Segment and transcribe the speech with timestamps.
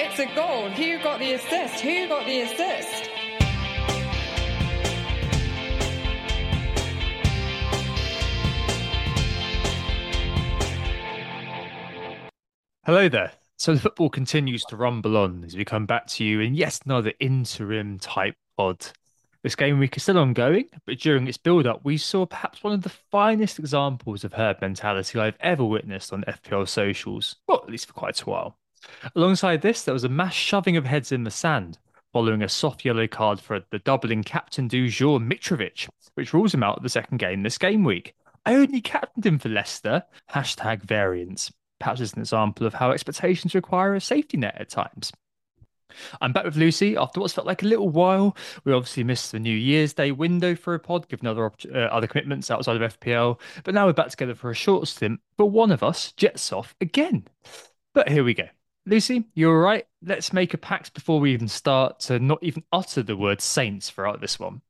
[0.00, 0.70] It's a goal.
[0.70, 1.80] Who got the assist?
[1.80, 3.10] Who got the assist?
[12.86, 13.32] Hello there.
[13.56, 16.78] So the football continues to rumble on as we come back to you in yet
[16.86, 18.86] another interim type pod.
[19.42, 22.72] This game week is still ongoing, but during its build up, we saw perhaps one
[22.72, 27.70] of the finest examples of herd mentality I've ever witnessed on FPL socials, well, at
[27.70, 28.56] least for quite a while.
[29.14, 31.78] Alongside this, there was a mass shoving of heads in the sand,
[32.12, 36.62] following a soft yellow card for the doubling captain du jour Mitrovic, which rules him
[36.62, 38.14] out of the second game this game week.
[38.46, 40.02] I only captained him for Leicester.
[40.30, 41.52] Hashtag variance.
[41.80, 45.12] Perhaps as an example of how expectations require a safety net at times.
[46.20, 48.36] I'm back with Lucy after what's felt like a little while.
[48.64, 52.06] We obviously missed the New Year's Day window for a pod, given other uh, other
[52.06, 53.40] commitments outside of FPL.
[53.64, 55.20] But now we're back together for a short stint.
[55.36, 57.26] But one of us jets off again.
[57.94, 58.48] But here we go.
[58.88, 59.86] Lucy, you're right.
[60.02, 63.90] Let's make a pact before we even start to not even utter the word saints
[63.90, 64.62] throughout this one.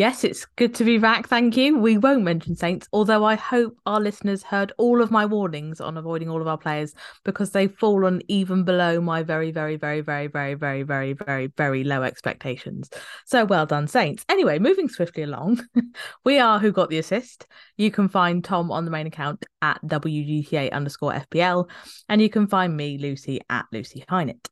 [0.00, 1.28] Yes, it's good to be back.
[1.28, 1.76] Thank you.
[1.76, 5.98] We won't mention Saints, although I hope our listeners heard all of my warnings on
[5.98, 10.26] avoiding all of our players because they've fallen even below my very, very, very, very,
[10.26, 12.88] very, very, very, very, very low expectations.
[13.26, 14.24] So well done, Saints.
[14.30, 15.60] Anyway, moving swiftly along,
[16.24, 17.46] we are Who Got the Assist.
[17.76, 21.68] You can find Tom on the main account at WGTA underscore FPL,
[22.08, 24.48] and you can find me, Lucy, at Lucy Hynett.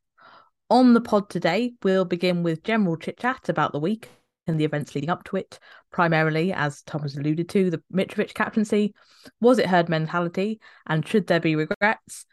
[0.69, 4.09] On the pod today, we'll begin with general chit chat about the week
[4.49, 5.59] and the events leading up to it,
[5.91, 8.93] primarily, as Tom has alluded to, the Mitrovic captaincy.
[9.39, 10.59] Was it herd mentality?
[10.87, 12.25] And should there be regrets?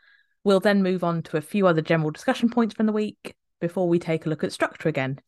[0.43, 3.89] We'll then move on to a few other general discussion points from the week before
[3.89, 5.21] we take a look at structure again.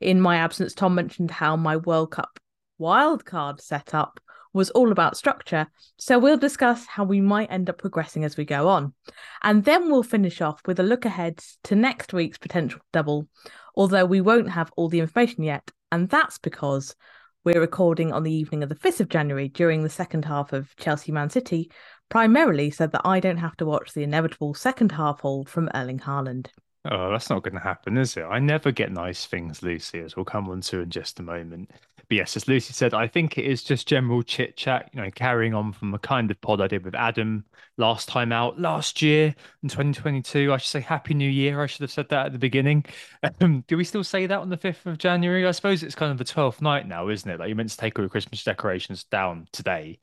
[0.00, 2.38] In my absence, Tom mentioned how my World Cup
[2.80, 4.20] wildcard setup
[4.52, 5.66] was all about structure.
[5.98, 8.94] So we'll discuss how we might end up progressing as we go on.
[9.42, 13.28] And then we'll finish off with a look ahead to next week's potential double,
[13.74, 15.70] although we won't have all the information yet.
[15.92, 16.96] And that's because
[17.44, 20.74] we're recording on the evening of the 5th of January during the second half of
[20.76, 21.70] Chelsea Man City,
[22.08, 25.98] primarily so that I don't have to watch the inevitable second half hold from Erling
[25.98, 26.48] Haaland.
[26.90, 28.22] Oh, that's not going to happen, is it?
[28.22, 31.70] I never get nice things, Lucy, as we'll come on to in just a moment.
[32.08, 35.10] But yes, as Lucy said, I think it is just general chit chat, you know,
[35.10, 37.44] carrying on from a kind of pod I did with Adam
[37.78, 40.52] last time out last year in 2022.
[40.52, 41.62] I should say Happy New Year.
[41.62, 42.84] I should have said that at the beginning.
[43.40, 45.46] Um, do we still say that on the 5th of January?
[45.46, 47.38] I suppose it's kind of the 12th night now, isn't it?
[47.38, 49.98] Like you're meant to take all your Christmas decorations down today.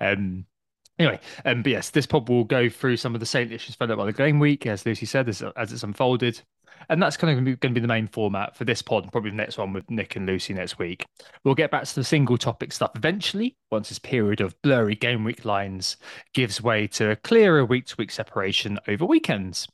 [0.00, 0.46] Um,
[0.98, 3.96] Anyway, um, but yes, this pod will go through some of the same issues followed
[3.96, 6.40] by the game week, as Lucy said, as, as it's unfolded.
[6.88, 9.30] And that's kind of going to be the main format for this pod and probably
[9.30, 11.06] the next one with Nick and Lucy next week.
[11.44, 15.24] We'll get back to the single topic stuff eventually, once this period of blurry game
[15.24, 15.96] week lines
[16.32, 19.66] gives way to a clearer week to week separation over weekends.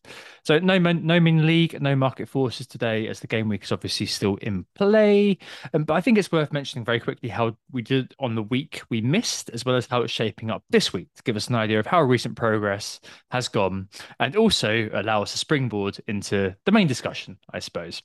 [0.45, 4.07] So no no main league, no market forces today, as the game week is obviously
[4.07, 5.39] still in play.
[5.75, 8.83] Um, but I think it's worth mentioning very quickly how we did on the week
[8.89, 11.57] we missed, as well as how it's shaping up this week to give us an
[11.57, 13.01] idea of how recent progress
[13.31, 18.03] has gone, and also allow us a springboard into the main discussion, I suppose.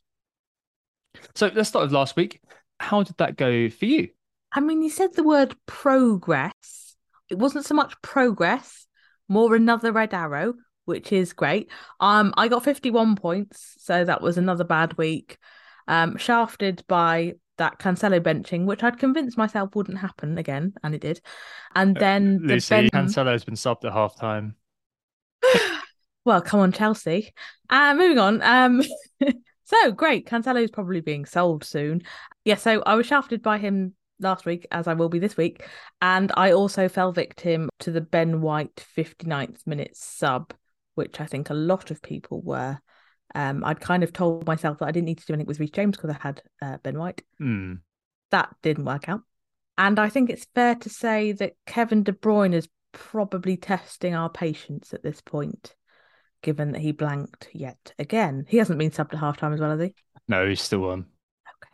[1.33, 2.41] So let's start with last week.
[2.79, 4.09] How did that go for you?
[4.51, 6.95] I mean, you said the word progress.
[7.29, 8.87] It wasn't so much progress,
[9.27, 10.53] more another red arrow
[10.85, 11.69] which is great.
[11.99, 15.37] Um, I got 51 points, so that was another bad week.
[15.87, 21.01] Um, shafted by that Cancelo benching, which I'd convinced myself wouldn't happen again, and it
[21.01, 21.21] did.
[21.75, 22.89] And uh, then uh, Lucy, ben...
[22.89, 24.55] Cancelo's been subbed at half time.
[26.25, 27.33] well, come on, Chelsea.
[27.69, 28.41] Uh, moving on.
[28.41, 28.83] Um,
[29.63, 30.27] so great.
[30.27, 32.01] Cancelo's probably being sold soon.
[32.43, 35.65] Yeah, so I was shafted by him last week, as I will be this week.
[36.01, 40.53] And I also fell victim to the Ben White 59th minute sub
[40.95, 42.79] which I think a lot of people were
[43.35, 45.71] Um, I'd kind of told myself that I didn't need to do anything with Reece
[45.71, 47.21] James because I had uh, Ben White.
[47.37, 47.73] Hmm.
[48.31, 49.21] That didn't work out.
[49.77, 54.29] And I think it's fair to say that Kevin De Bruyne is probably testing our
[54.29, 55.75] patience at this point,
[56.45, 58.45] given that he blanked yet again.
[58.47, 59.93] He hasn't been subbed at halftime as well, has he?
[60.27, 60.99] No, he's still on.
[61.01, 61.71] Okay.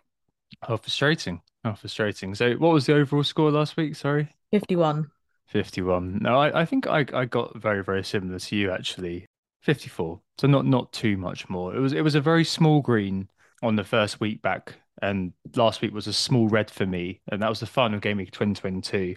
[0.69, 1.41] Oh, frustrating.
[1.65, 2.33] Oh, frustrating.
[2.33, 3.95] So, what was the overall score last week?
[3.95, 4.29] Sorry.
[4.51, 5.11] 51.
[5.47, 6.19] 51.
[6.21, 9.25] No, I, I think I, I got very, very similar to you actually.
[9.61, 10.19] 54.
[10.39, 11.75] So not not too much more.
[11.75, 13.29] It was it was a very small green
[13.61, 17.41] on the first week back, and last week was a small red for me, and
[17.43, 19.15] that was the final game week 2022.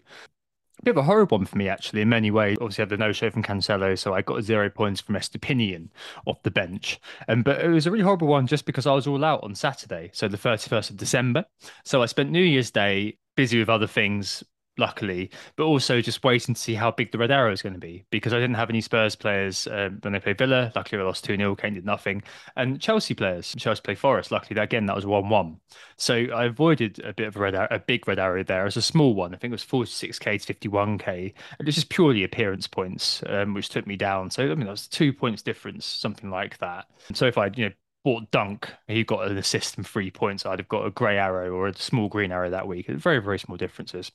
[0.83, 2.59] Bit of a horrible one for me actually in many ways.
[2.61, 5.89] Obviously, I had the no show from Cancelo, so I got zero points from Estupiñán
[6.27, 7.01] off the bench.
[7.29, 9.55] And but it was a really horrible one just because I was all out on
[9.55, 11.45] Saturday, so the 31st of December.
[11.85, 14.45] So I spent New Year's Day busy with other things,
[14.79, 17.79] luckily, but also just waiting to see how big the red arrow is going to
[17.79, 20.73] be because I didn't have any Spurs players um, when they played Villa.
[20.75, 21.55] Luckily, I lost 2 0.
[21.57, 22.23] Kane did nothing.
[22.57, 24.31] And Chelsea players, Chelsea played Forest.
[24.31, 25.61] Luckily, again, that was 1 1.
[25.97, 28.77] So I avoided a bit of a red arrow, a big red arrow there as
[28.77, 29.35] a small one.
[29.35, 31.09] I think it was 46k to 51k.
[31.09, 34.31] And it was just purely appearance points, um, which took me down.
[34.31, 36.87] So, I mean, that was two points difference, something like that.
[37.13, 37.73] So if I, you know,
[38.05, 40.45] bought Dunk, he got an assist and three points.
[40.45, 42.87] I'd have got a grey arrow or a small green arrow that week.
[42.89, 44.13] Very, very small differences.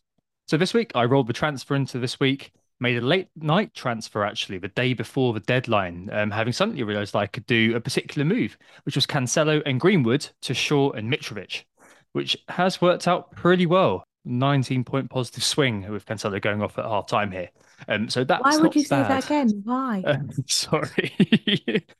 [0.50, 2.54] So this week, I rolled the transfer into this week.
[2.80, 7.16] Made a late night transfer actually, the day before the deadline, um, having suddenly realised
[7.16, 11.66] I could do a particular move, which was Cancelo and Greenwood to Shaw and Mitrovic,
[12.13, 14.04] which has worked out pretty well.
[14.25, 17.50] 19 point positive swing with Cancelo going off at half time here.
[17.88, 19.62] Um, so that's Why would you say that again?
[19.63, 20.04] Why?
[20.10, 21.13] Um, sorry.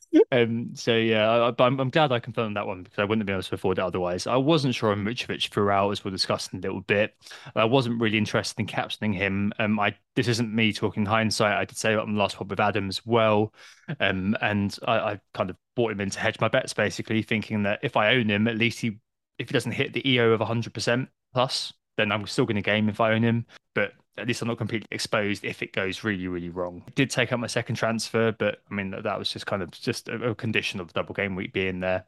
[0.32, 3.22] um, so yeah, I, but I'm, I'm glad I confirmed that one because I wouldn't
[3.22, 4.26] have been able to afford it otherwise.
[4.26, 7.14] I wasn't sure on Mitrovic throughout, as we'll discuss in a little bit.
[7.56, 9.54] I wasn't really interested in captaining him.
[9.60, 11.58] Um, I this isn't me talking hindsight.
[11.58, 13.54] I did say on the last pod with Adam as well,
[14.00, 17.64] um, and I, I kind of bought him in to hedge my bets, basically thinking
[17.64, 18.98] that if I own him, at least he
[19.38, 22.90] if he doesn't hit the EO of 100% plus, then I'm still going to game
[22.90, 23.46] if I own him.
[23.76, 26.84] But at least I'm not completely exposed if it goes really, really wrong.
[26.88, 29.62] I did take out my second transfer, but I mean, that, that was just kind
[29.62, 32.06] of just a, a condition of the double game week being there.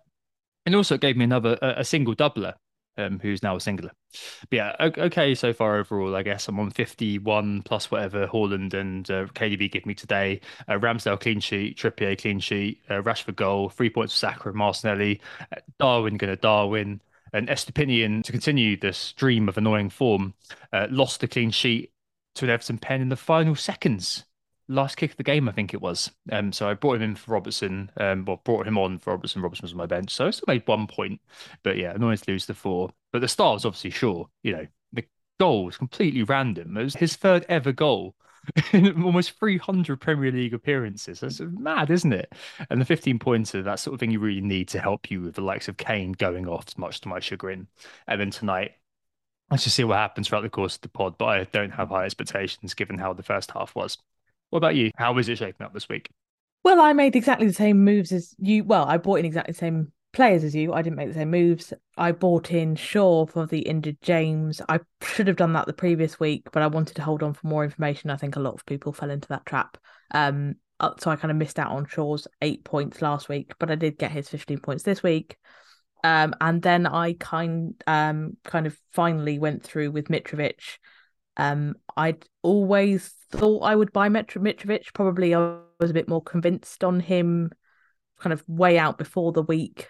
[0.65, 2.53] And also it gave me another, a, a single doubler,
[2.97, 3.91] um, who's now a singular.
[4.49, 9.09] But yeah, okay so far overall, I guess I'm on 51 plus whatever Haaland and
[9.09, 10.41] uh, KDB give me today.
[10.67, 14.57] Uh, Ramsdale clean sheet, Trippier clean sheet, uh, Rashford goal, three points for Saka and
[14.57, 15.21] Martinelli,
[15.51, 17.01] uh, Darwin going to Darwin.
[17.33, 20.33] And Estupiñán, to continue the stream of annoying form,
[20.73, 21.91] uh, lost the clean sheet
[22.35, 24.25] to an Everton pen in the final seconds.
[24.67, 26.11] Last kick of the game, I think it was.
[26.31, 27.91] Um, so I brought him in for Robertson.
[27.97, 29.41] Um, well, brought him on for Robertson.
[29.41, 31.19] Robertson was on my bench, so I still made one point.
[31.63, 32.91] But yeah, annoying to lose the four.
[33.11, 34.25] But the star was obviously Shaw.
[34.43, 35.05] You know, the
[35.39, 36.77] goal was completely random.
[36.77, 38.15] It was his third ever goal
[38.73, 41.19] almost 300 Premier League appearances.
[41.19, 42.33] That's mad, isn't it?
[42.69, 45.35] And the 15 pointer, that sort of thing you really need to help you with
[45.35, 47.67] the likes of Kane going off, much to my chagrin.
[48.07, 48.71] And then tonight,
[49.49, 51.17] let's just see what happens throughout the course of the pod.
[51.17, 53.97] But I don't have high expectations given how the first half was.
[54.49, 54.91] What about you?
[54.97, 56.09] How is it shaping up this week?
[56.63, 58.63] Well, I made exactly the same moves as you.
[58.63, 60.73] Well, I bought in exactly the same players as you.
[60.73, 61.73] I didn't make the same moves.
[61.97, 64.61] I bought in Shaw for the injured James.
[64.67, 67.47] I should have done that the previous week, but I wanted to hold on for
[67.47, 68.09] more information.
[68.09, 69.77] I think a lot of people fell into that trap.
[70.11, 73.71] Um, uh, so I kind of missed out on Shaw's eight points last week, but
[73.71, 75.37] I did get his 15 points this week.
[76.03, 80.79] Um, and then I kind um kind of finally went through with Mitrovic.
[81.37, 84.93] Um, I'd always thought I would buy Mitro- Mitrovic.
[84.93, 87.51] Probably I was a bit more convinced on him,
[88.19, 89.89] kind of way out before the week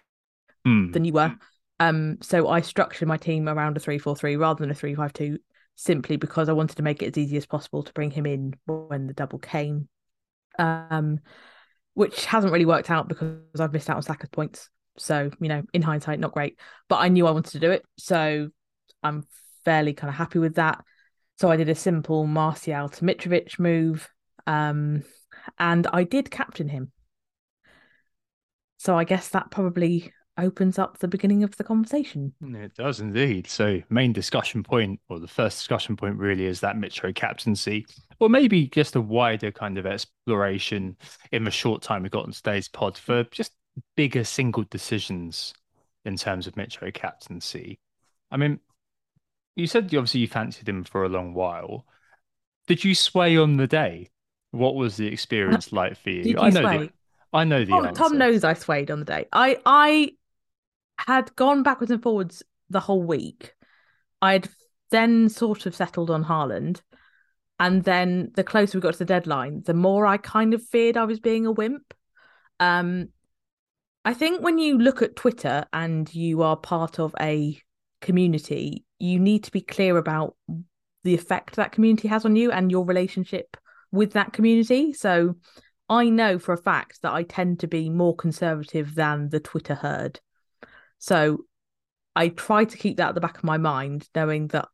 [0.65, 0.91] Hmm.
[0.91, 1.35] than you were.
[1.79, 5.39] Um, so I structured my team around a three-four-three rather than a three-five-two,
[5.75, 8.53] simply because I wanted to make it as easy as possible to bring him in
[8.67, 9.89] when the double came.
[10.59, 11.19] Um,
[11.93, 14.69] which hasn't really worked out because I've missed out on Saka's points.
[14.97, 16.59] So, you know, in hindsight, not great.
[16.87, 17.83] But I knew I wanted to do it.
[17.97, 18.49] So
[19.03, 19.25] I'm
[19.65, 20.83] fairly kind of happy with that.
[21.39, 24.07] So I did a simple Martial to Mitrovic move.
[24.47, 25.03] Um,
[25.57, 26.91] and I did captain him.
[28.77, 32.33] So I guess that probably opens up the beginning of the conversation.
[32.41, 33.47] It does indeed.
[33.47, 37.85] So, main discussion point, or the first discussion point, really is that Mitro captaincy,
[38.19, 40.97] or maybe just a wider kind of exploration
[41.31, 43.51] in the short time we've got on today's pod for just
[43.95, 45.53] bigger single decisions
[46.05, 47.79] in terms of Mitro captaincy.
[48.31, 48.59] I mean,
[49.55, 51.85] you said you obviously you fancied him for a long while.
[52.67, 54.09] Did you sway on the day?
[54.51, 56.23] What was the experience uh, like for you?
[56.23, 56.77] Did I know sway?
[56.77, 56.91] the
[57.33, 58.03] I know the oh, Tom, answer.
[58.03, 59.25] Tom knows I swayed on the day.
[59.31, 60.13] I I
[61.07, 63.53] had gone backwards and forwards the whole week.
[64.21, 64.49] I'd
[64.91, 66.81] then sort of settled on Haaland.
[67.59, 70.97] And then the closer we got to the deadline, the more I kind of feared
[70.97, 71.93] I was being a wimp.
[72.59, 73.09] Um
[74.03, 77.59] I think when you look at Twitter and you are part of a
[78.01, 80.35] community, you need to be clear about
[81.03, 83.57] the effect that community has on you and your relationship
[83.91, 84.93] with that community.
[84.93, 85.35] So
[85.87, 89.75] I know for a fact that I tend to be more conservative than the Twitter
[89.75, 90.19] herd.
[91.01, 91.45] So
[92.15, 94.67] I try to keep that at the back of my mind, knowing that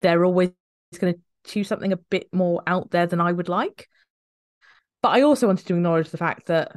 [0.00, 0.50] they're always
[0.98, 3.88] going to choose something a bit more out there than I would like.
[5.02, 6.72] But I also wanted to acknowledge the fact that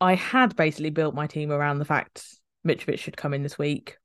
[0.00, 2.24] I had basically built my team around the fact
[2.66, 3.96] Mitrovic should come in this week.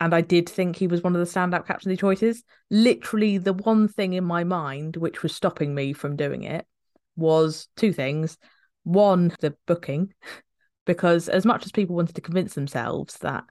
[0.00, 2.42] And I did think he was one of the standout captaincy choices.
[2.70, 6.66] Literally, the one thing in my mind which was stopping me from doing it
[7.16, 8.38] was two things.
[8.82, 10.12] One, the booking,
[10.84, 13.44] because as much as people wanted to convince themselves that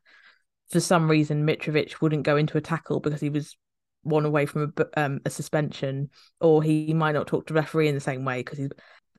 [0.70, 3.56] for some reason Mitrovic wouldn't go into a tackle because he was
[4.04, 6.10] one away from a, um, a suspension,
[6.40, 8.70] or he might not talk to referee in the same way because he's.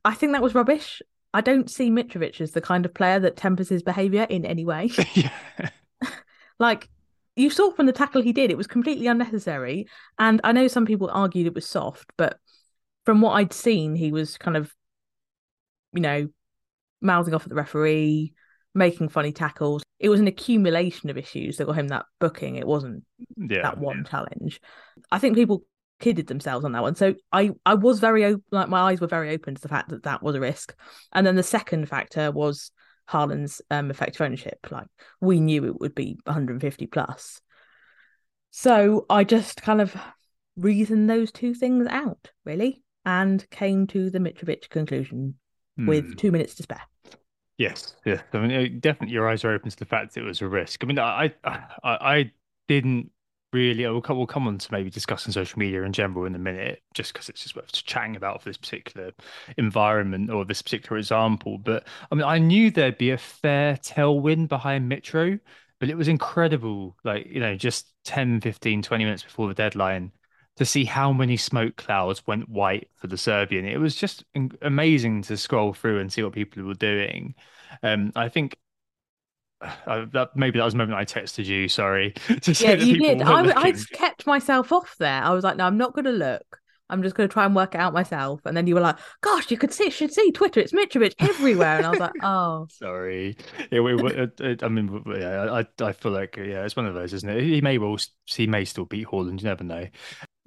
[0.04, 1.00] I think that was rubbish.
[1.32, 4.64] I don't see Mitrovic as the kind of player that tempers his behaviour in any
[4.64, 4.90] way.
[5.14, 5.30] yeah.
[6.58, 6.88] like
[7.34, 9.88] you saw from the tackle he did, it was completely unnecessary.
[10.18, 12.38] And I know some people argued it was soft, but
[13.04, 14.72] from what I'd seen, he was kind of,
[15.92, 16.28] you know,
[17.04, 18.34] mouthing off at the referee,
[18.74, 19.82] making funny tackles.
[20.00, 22.56] It was an accumulation of issues that got him that booking.
[22.56, 23.04] It wasn't
[23.36, 23.62] Yeah.
[23.62, 24.10] that one yeah.
[24.10, 24.60] challenge.
[25.12, 25.64] I think people
[26.00, 26.96] kidded themselves on that one.
[26.96, 29.90] So I I was very open, like my eyes were very open to the fact
[29.90, 30.74] that that was a risk.
[31.12, 32.72] And then the second factor was
[33.08, 34.58] Haaland's um, effective ownership.
[34.70, 34.88] Like
[35.20, 37.40] we knew it would be 150 plus.
[38.50, 39.96] So I just kind of
[40.56, 45.34] reasoned those two things out really, and came to the Mitrovic conclusion
[45.76, 45.86] Hmm.
[45.88, 46.82] with two minutes to spare.
[47.56, 48.22] Yes, yeah.
[48.32, 50.82] I mean, definitely your eyes are open to the fact it was a risk.
[50.82, 52.32] I mean, I, I, I
[52.66, 53.10] didn't
[53.52, 53.84] really.
[53.86, 56.82] We'll come, we'll come on to maybe discussing social media in general in a minute,
[56.94, 59.12] just because it's just worth chatting about for this particular
[59.56, 61.58] environment or this particular example.
[61.58, 65.38] But I mean, I knew there'd be a fair tailwind behind Mitro,
[65.78, 66.96] but it was incredible.
[67.04, 70.10] Like, you know, just 10, 15, 20 minutes before the deadline
[70.56, 73.64] to see how many smoke clouds went white for the Serbian.
[73.66, 74.24] It was just
[74.62, 77.34] amazing to scroll through and see what people were doing.
[77.82, 78.56] Um, I think
[79.60, 81.68] uh, that maybe that was the moment I texted you.
[81.68, 83.22] Sorry to say Yeah, you did.
[83.22, 85.22] I, I kept myself off there.
[85.22, 86.60] I was like, no, I'm not going to look.
[86.90, 88.42] I'm just going to try and work it out myself.
[88.44, 90.60] And then you were like, gosh, you could see, should see Twitter.
[90.60, 91.78] It's Mitrovic everywhere.
[91.78, 93.36] And I was like, oh, Sorry.
[93.70, 96.94] It, it, it, it- I mean, yeah, I, I feel like yeah, it's one of
[96.94, 97.42] those, isn't it?
[97.42, 97.96] He may well,
[98.26, 99.40] he may still beat Haaland.
[99.40, 99.86] You never know.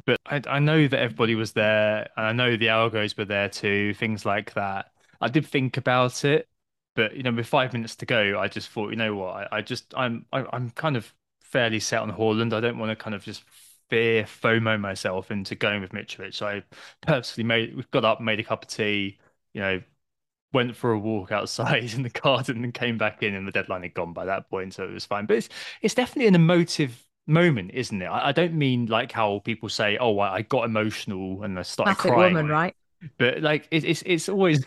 [0.07, 3.49] But I, I know that everybody was there, and I know the algos were there
[3.49, 3.93] too.
[3.95, 4.91] Things like that.
[5.21, 6.49] I did think about it,
[6.95, 9.53] but you know, with five minutes to go, I just thought, you know what?
[9.53, 12.53] I, I just, I'm, I, I'm kind of fairly set on Haaland.
[12.53, 13.43] I don't want to kind of just
[13.89, 16.35] fear FOMO myself into going with Mitrovic.
[16.35, 16.63] So I
[17.01, 19.19] purposely made, we've got up, made a cup of tea,
[19.53, 19.81] you know,
[20.53, 23.83] went for a walk outside in the garden and came back in and the deadline
[23.83, 25.49] had gone by that point so it was fine but it's
[25.81, 29.98] it's definitely an emotive moment isn't it i, I don't mean like how people say
[29.98, 32.75] oh I, I got emotional and i started classic crying woman, right?
[33.17, 34.65] but like it, it's it's always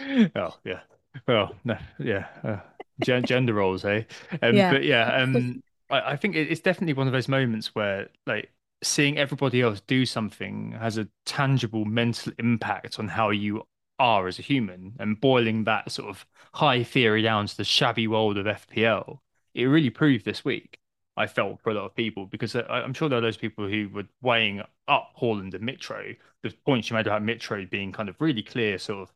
[0.36, 0.80] oh yeah
[1.26, 2.58] well no yeah uh,
[3.00, 4.02] gen- gender roles eh
[4.42, 4.68] um, Yeah.
[4.68, 8.50] but yeah um I, I think it, it's definitely one of those moments where like
[8.82, 13.62] seeing everybody else do something has a tangible mental impact on how you
[13.98, 18.06] are as a human and boiling that sort of high theory down to the shabby
[18.06, 19.20] world of FPL,
[19.54, 20.78] it really proved this week.
[21.18, 23.68] I felt for a lot of people because I, I'm sure there are those people
[23.68, 26.16] who were weighing up Haaland and Mitro.
[26.42, 29.12] The points you made about Mitro being kind of really clear, sort of,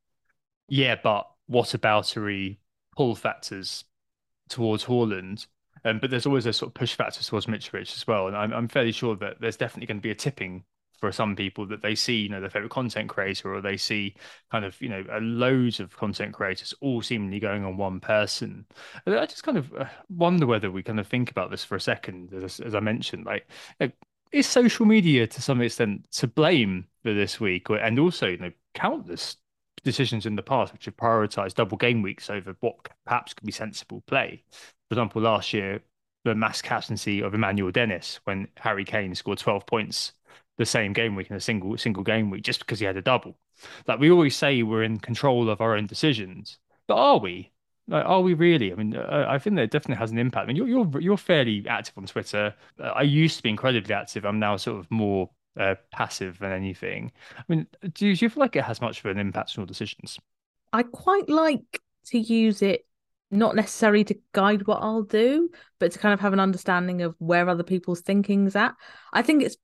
[0.69, 2.59] yeah, but what aboutery
[2.97, 3.85] pull factors
[4.49, 5.47] towards Haaland?
[5.85, 8.29] Um, but there's always a sort of push factor towards Mitrovic as well.
[8.29, 10.65] And I'm, I'm fairly sure that there's definitely going to be a tipping
[11.03, 14.15] for some people that they see, you know, their favorite content creator, or they see
[14.53, 18.65] kind of, you know, uh, loads of content creators all seemingly going on one person.
[19.05, 21.81] I just kind of uh, wonder whether we kind of think about this for a
[21.81, 23.49] second, as, as I mentioned, like,
[23.81, 23.91] you
[24.31, 28.53] is social media to some extent to blame for this week, and also, you know,
[28.73, 29.39] countless
[29.83, 33.51] decisions in the past which have prioritized double game weeks over what perhaps could be
[33.51, 34.45] sensible play.
[34.89, 35.83] For example, last year,
[36.25, 40.13] the mass captaincy of Emmanuel Dennis when Harry Kane scored 12 points
[40.63, 43.03] the same game week in a single single game week just because he had a
[43.03, 43.37] double.
[43.87, 47.51] Like we always say we're in control of our own decisions, but are we?
[47.89, 48.73] Like, are we really?
[48.73, 50.45] I mean, uh, I think that it definitely has an impact.
[50.45, 52.55] I mean, you're you're you're fairly active on Twitter.
[52.79, 54.25] Uh, I used to be incredibly active.
[54.25, 57.13] I'm now sort of more uh, passive than anything.
[57.37, 59.63] I mean, do you, do you feel like it has much of an impact on
[59.63, 60.19] your decisions?
[60.73, 62.87] I quite like to use it
[63.33, 67.17] not necessarily to guide what I'll do, but to kind of have an understanding of
[67.19, 68.75] where other people's thinking's at.
[69.13, 69.57] I think it's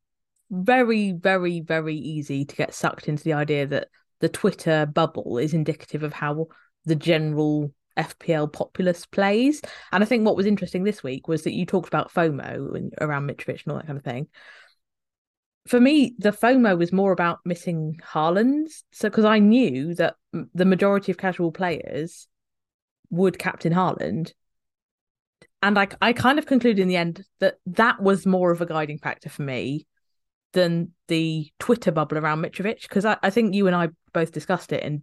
[0.51, 3.89] very, very, very easy to get sucked into the idea that
[4.21, 6.49] the Twitter bubble is indicative of how
[6.85, 9.61] the general FPL populist plays.
[9.93, 12.95] And I think what was interesting this week was that you talked about FOMO and
[13.01, 14.29] around Mitrovic and all that kind of thing.
[15.67, 18.85] For me, the FOMO was more about missing Haaland's.
[18.93, 22.27] So because I knew that the majority of casual players
[23.11, 24.33] would captain Haaland.
[25.61, 28.67] And I, I kind of concluded in the end that that was more of a
[28.67, 29.87] guiding factor for me
[30.53, 34.73] than the Twitter bubble around Mitrovic because I, I think you and I both discussed
[34.73, 35.03] it and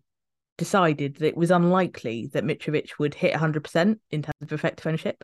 [0.57, 5.23] decided that it was unlikely that Mitrovic would hit 100% in terms of effective ownership.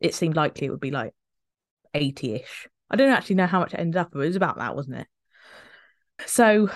[0.00, 1.12] It seemed likely it would be like
[1.94, 2.68] 80 ish.
[2.90, 4.96] I don't actually know how much it ended up, but it was about that, wasn't
[4.96, 5.06] it?
[6.26, 6.70] So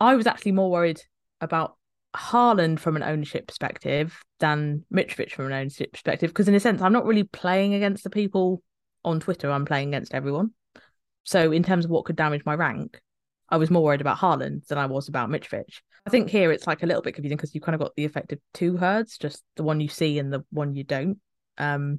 [0.00, 1.00] I was actually more worried
[1.40, 1.76] about
[2.14, 6.80] Haaland from an ownership perspective than Mitrovic from an ownership perspective because, in a sense,
[6.80, 8.62] I'm not really playing against the people
[9.04, 10.52] on Twitter, I'm playing against everyone.
[11.28, 12.98] So, in terms of what could damage my rank,
[13.50, 15.82] I was more worried about Haaland than I was about Mitrovic.
[16.06, 18.06] I think here it's like a little bit confusing because you've kind of got the
[18.06, 21.18] effect of two herds, just the one you see and the one you don't.
[21.58, 21.98] Um,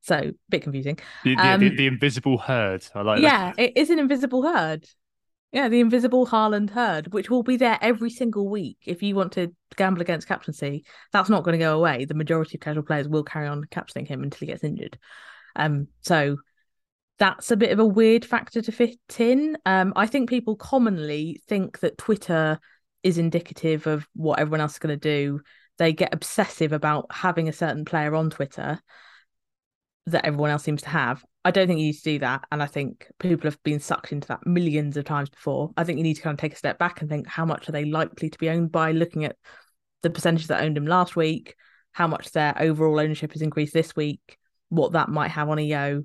[0.00, 0.98] so a bit confusing.
[1.22, 2.84] The, the, um, the, the invisible herd.
[2.92, 3.20] I like.
[3.20, 3.62] Yeah, that.
[3.62, 4.84] it is an invisible herd.
[5.52, 8.78] Yeah, the invisible Haaland herd, which will be there every single week.
[8.84, 12.04] If you want to gamble against captaincy, that's not going to go away.
[12.04, 14.98] The majority of casual players will carry on captaining him until he gets injured.
[15.54, 16.38] Um, so
[17.20, 19.56] that's a bit of a weird factor to fit in.
[19.66, 22.58] Um, I think people commonly think that Twitter
[23.02, 25.40] is indicative of what everyone else is going to do.
[25.76, 28.80] They get obsessive about having a certain player on Twitter
[30.06, 31.22] that everyone else seems to have.
[31.44, 32.44] I don't think you need to do that.
[32.50, 35.70] And I think people have been sucked into that millions of times before.
[35.76, 37.68] I think you need to kind of take a step back and think how much
[37.68, 39.36] are they likely to be owned by looking at
[40.02, 41.54] the percentage that owned them last week,
[41.92, 44.38] how much their overall ownership has increased this week,
[44.70, 46.04] what that might have on EO.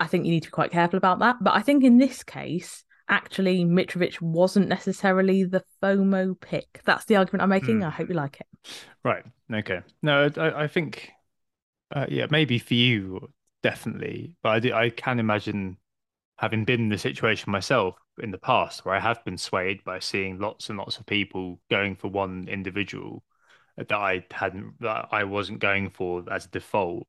[0.00, 1.36] I think you need to be quite careful about that.
[1.40, 6.80] But I think in this case, actually, Mitrovic wasn't necessarily the FOMO pick.
[6.84, 7.80] That's the argument I'm making.
[7.80, 7.86] Mm.
[7.86, 8.46] I hope you like it.
[9.04, 9.24] Right.
[9.52, 9.80] Okay.
[10.02, 11.10] No, I, I think,
[11.94, 13.30] uh, yeah, maybe for you,
[13.62, 14.36] definitely.
[14.42, 15.76] But I, do, I can imagine
[16.38, 19.98] having been in the situation myself in the past where I have been swayed by
[20.00, 23.22] seeing lots and lots of people going for one individual
[23.76, 27.06] that I hadn't, that I wasn't going for as default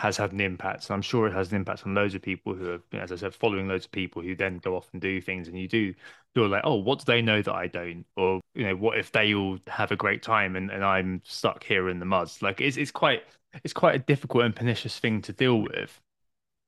[0.00, 0.86] has had an impact.
[0.86, 3.16] And I'm sure it has an impact on loads of people who are, as I
[3.16, 5.46] said, following loads of people who then go off and do things.
[5.46, 5.94] And you do
[6.34, 8.06] feel like, oh, what do they know that I don't?
[8.16, 11.62] Or, you know, what if they all have a great time and, and I'm stuck
[11.64, 12.30] here in the mud?
[12.40, 13.24] Like it's it's quite
[13.62, 16.00] it's quite a difficult and pernicious thing to deal with.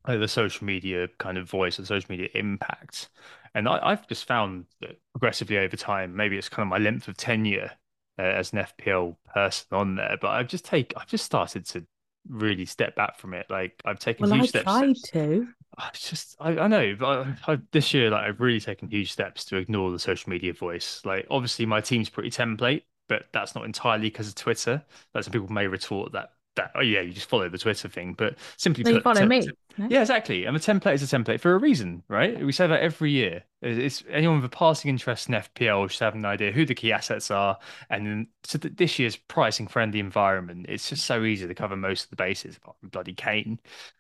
[0.06, 3.08] Like the social media kind of voice, the social media impact.
[3.54, 7.08] And I, have just found that progressively over time, maybe it's kind of my length
[7.08, 7.70] of tenure
[8.18, 11.86] uh, as an FPL person on there, but I've just take I've just started to
[12.28, 13.46] really step back from it.
[13.50, 14.64] Like I've taken well, huge I steps.
[14.64, 15.48] tried to.
[15.78, 19.12] I just I, I know, but I, I, this year, like I've really taken huge
[19.12, 21.00] steps to ignore the social media voice.
[21.04, 24.82] Like obviously, my team's pretty template, but that's not entirely because of Twitter.
[25.14, 28.14] Like some people may retort that that oh yeah you just follow the twitter thing
[28.14, 29.46] but simply no, put, you follow me
[29.88, 32.44] yeah exactly and a template is a template for a reason right?
[32.44, 33.44] We say that every year.
[33.62, 36.92] It's anyone with a passing interest in fpl should have an idea who the key
[36.92, 37.58] assets are
[37.90, 41.76] and then so that this year's pricing friendly environment it's just so easy to cover
[41.76, 43.58] most of the bases apart from bloody kane.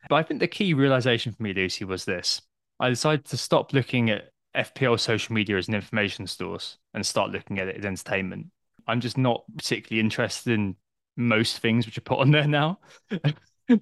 [0.08, 2.42] But i think the key realization for me lucy was this.
[2.80, 7.30] I decided to stop looking at fpl social media as an information source and start
[7.30, 8.48] looking at it as entertainment.
[8.86, 10.76] I'm just not particularly interested in
[11.16, 12.78] most things which are put on there now.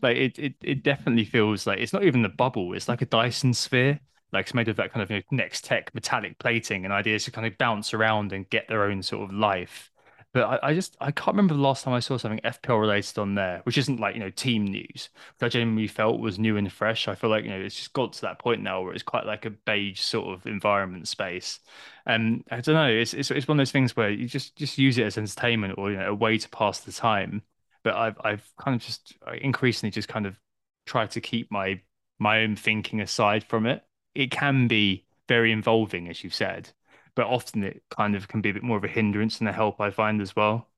[0.02, 2.74] like it, it, it definitely feels like it's not even the bubble.
[2.74, 4.00] It's like a Dyson sphere.
[4.32, 7.24] Like it's made of that kind of you know, next tech metallic plating and ideas
[7.24, 9.89] to kind of bounce around and get their own sort of life.
[10.32, 13.18] But I, I, just I can't remember the last time I saw something FPL related
[13.18, 16.56] on there, which isn't like you know team news, which I genuinely felt was new
[16.56, 17.08] and fresh.
[17.08, 19.26] I feel like you know it's just got to that point now where it's quite
[19.26, 21.58] like a beige sort of environment space.
[22.06, 24.78] And I don't know, it's, it's it's one of those things where you just just
[24.78, 27.42] use it as entertainment or you know a way to pass the time.
[27.82, 30.38] But I've I've kind of just increasingly just kind of
[30.86, 31.80] tried to keep my
[32.20, 33.84] my own thinking aside from it.
[34.14, 36.70] It can be very involving, as you've said
[37.14, 39.52] but often it kind of can be a bit more of a hindrance than a
[39.52, 40.68] help I find as well.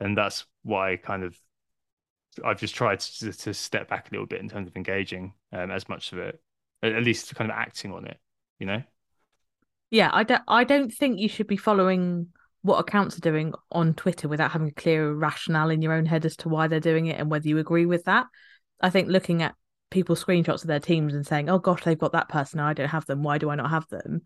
[0.00, 1.36] And that's why I kind of
[2.44, 5.70] I've just tried to, to step back a little bit in terms of engaging um,
[5.70, 6.40] as much of it,
[6.82, 8.18] at least kind of acting on it,
[8.58, 8.82] you know?
[9.90, 12.28] Yeah, I don't I don't think you should be following
[12.62, 16.26] what accounts are doing on Twitter without having a clear rationale in your own head
[16.26, 18.26] as to why they're doing it and whether you agree with that.
[18.80, 19.54] I think looking at
[19.90, 22.88] people's screenshots of their teams and saying, "Oh gosh, they've got that person, I don't
[22.88, 23.22] have them.
[23.22, 24.22] Why do I not have them?"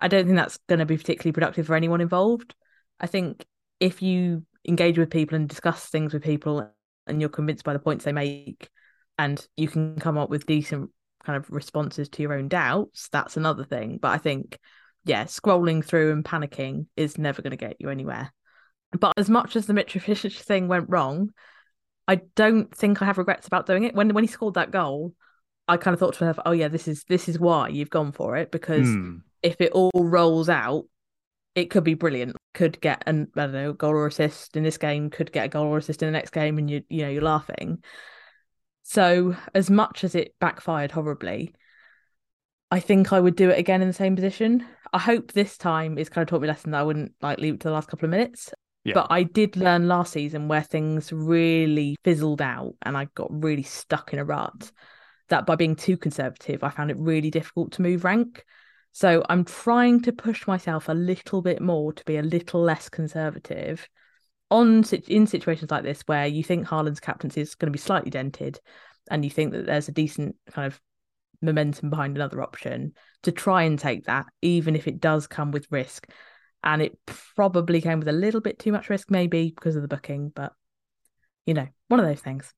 [0.00, 2.54] I don't think that's going to be particularly productive for anyone involved.
[3.00, 3.44] I think
[3.80, 6.70] if you engage with people and discuss things with people
[7.06, 8.68] and you're convinced by the points they make
[9.18, 10.90] and you can come up with decent
[11.24, 13.98] kind of responses to your own doubts, that's another thing.
[14.00, 14.58] But I think,
[15.04, 18.32] yeah, scrolling through and panicking is never going to get you anywhere.
[18.98, 21.30] But as much as the Mitrovic thing went wrong,
[22.08, 23.94] I don't think I have regrets about doing it.
[23.94, 25.14] When when he scored that goal,
[25.68, 28.12] I kind of thought to myself, "Oh yeah, this is this is why you've gone
[28.12, 29.18] for it because Hmm.
[29.46, 30.84] If it all rolls out,
[31.54, 32.36] it could be brilliant.
[32.52, 35.08] Could get an I don't know goal or assist in this game.
[35.08, 37.22] Could get a goal or assist in the next game, and you you know you're
[37.22, 37.82] laughing.
[38.82, 41.54] So as much as it backfired horribly,
[42.70, 44.66] I think I would do it again in the same position.
[44.92, 47.38] I hope this time it's kind of taught me a lesson that I wouldn't like
[47.38, 48.52] leave it to the last couple of minutes.
[48.84, 48.94] Yeah.
[48.94, 53.64] But I did learn last season where things really fizzled out and I got really
[53.64, 54.70] stuck in a rut.
[55.28, 58.44] That by being too conservative, I found it really difficult to move rank.
[58.96, 62.88] So I'm trying to push myself a little bit more to be a little less
[62.88, 63.86] conservative
[64.50, 68.08] on in situations like this where you think Haaland's captaincy is going to be slightly
[68.08, 68.58] dented
[69.10, 70.80] and you think that there's a decent kind of
[71.42, 75.70] momentum behind another option to try and take that even if it does come with
[75.70, 76.08] risk.
[76.64, 79.88] And it probably came with a little bit too much risk maybe because of the
[79.88, 80.54] booking but
[81.44, 82.54] you know one of those things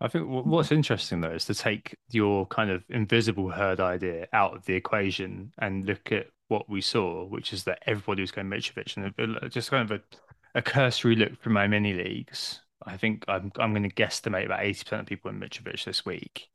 [0.00, 4.54] I think what's interesting though is to take your kind of invisible herd idea out
[4.54, 8.48] of the equation and look at what we saw, which is that everybody was going
[8.48, 12.60] Mitrovic, and it- it- just kind of a, a cursory look through my mini leagues.
[12.86, 16.06] I think I'm I'm going to guesstimate about eighty percent of people in Mitrovic this
[16.06, 16.48] week,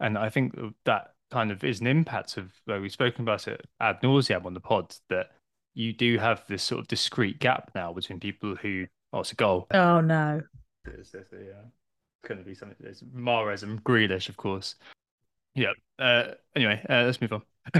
[0.00, 0.54] and I think
[0.84, 4.54] that kind of is an impact of where we've spoken about it ad nauseam on
[4.54, 5.30] the pod that
[5.74, 9.34] you do have this sort of discrete gap now between people who oh it's a
[9.34, 9.66] goal.
[9.72, 10.40] Oh no.
[10.84, 11.85] There's, there's a, uh, it's
[12.26, 12.76] going to be something.
[12.80, 14.74] There's Mahrez and Grealish, of course.
[15.54, 15.72] Yeah.
[15.98, 17.42] Uh, anyway, uh, let's move on.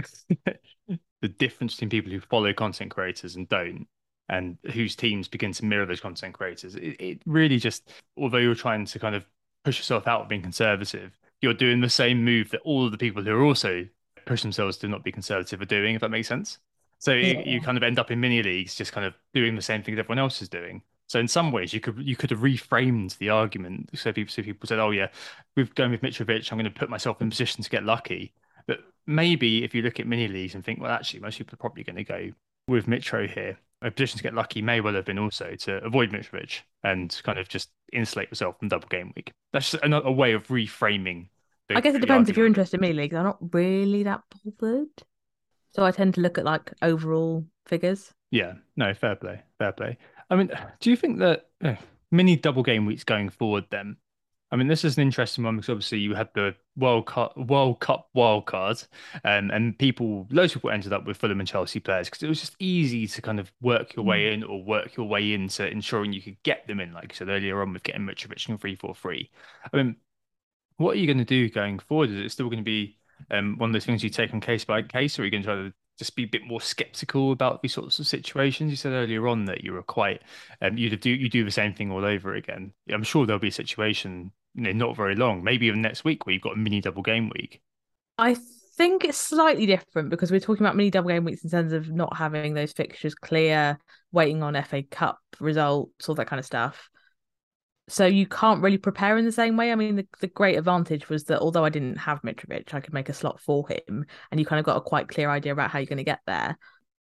[1.21, 3.87] the difference between people who follow content creators and don't,
[4.29, 8.55] and whose teams begin to mirror those content creators, it, it really just, although you're
[8.55, 9.25] trying to kind of
[9.65, 12.99] push yourself out of being conservative, you're doing the same move that all of the
[12.99, 13.87] people who are also
[14.25, 16.59] push themselves to not be conservative are doing, if that makes sense.
[16.99, 19.63] So you- you kind of end up in mini leagues just kind of doing the
[19.63, 20.83] same thing that everyone else is doing.
[21.09, 23.91] So in some ways, you could you could have reframed the argument.
[23.95, 25.09] So people so people said, "Oh yeah,
[25.57, 26.51] we've going with Mitrovic.
[26.51, 28.33] I'm going to put myself in position to get lucky."
[28.67, 31.59] But maybe if you look at mini leagues and think, well, actually, most people are
[31.59, 32.31] probably going to go
[32.69, 33.59] with Mitro here.
[33.83, 37.39] A position to get lucky may well have been also to avoid Mitrovic and kind
[37.39, 39.31] of just insulate yourself from double game week.
[39.53, 41.29] That's just another way of reframing.
[41.69, 43.15] The, I guess it depends if you're interested in mini leagues.
[43.15, 44.89] I'm not really that bothered.
[45.73, 48.13] So I tend to look at like overall figures.
[48.31, 49.99] Yeah, no, fair play, fair play.
[50.31, 51.75] I mean, do you think that uh,
[52.11, 53.97] mini double game weeks going forward then?
[54.53, 57.81] I mean, this is an interesting one because obviously you had the World Cup World
[57.81, 58.81] Cup wild card,
[59.25, 62.29] um, and people, loads of people ended up with Fulham and Chelsea players because it
[62.29, 65.67] was just easy to kind of work your way in or work your way into
[65.69, 68.61] ensuring you could get them in, like you said earlier on with getting Mitrovic and
[68.61, 69.31] three four three.
[69.73, 69.97] I mean,
[70.77, 72.11] what are you going to do going forward?
[72.11, 72.99] Is it still going to be
[73.31, 75.43] um, one of those things you take on case by case, or are you going
[75.43, 78.71] to try to just be a bit more skeptical about these sorts of situations?
[78.71, 80.23] You said earlier on that you were quite,
[80.63, 82.73] um, you'd do you do the same thing all over again.
[82.93, 86.27] I'm sure there'll be a situation, you know, not very long, maybe even next week,
[86.27, 87.61] where you've got a mini double game week.
[88.19, 88.37] I
[88.77, 91.91] think it's slightly different because we're talking about mini double game weeks in terms of
[91.91, 93.79] not having those fixtures clear,
[94.13, 96.89] waiting on FA Cup results, all that kind of stuff.
[97.89, 99.71] So you can't really prepare in the same way.
[99.71, 102.93] I mean, the, the great advantage was that although I didn't have Mitrovic, I could
[102.93, 105.71] make a slot for him, and you kind of got a quite clear idea about
[105.71, 106.59] how you're going to get there.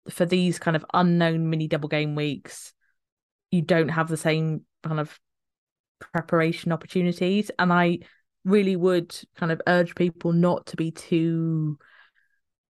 [0.09, 2.73] For these kind of unknown mini double game weeks,
[3.49, 5.17] you don't have the same kind of
[6.11, 7.99] preparation opportunities, and I
[8.43, 11.77] really would kind of urge people not to be too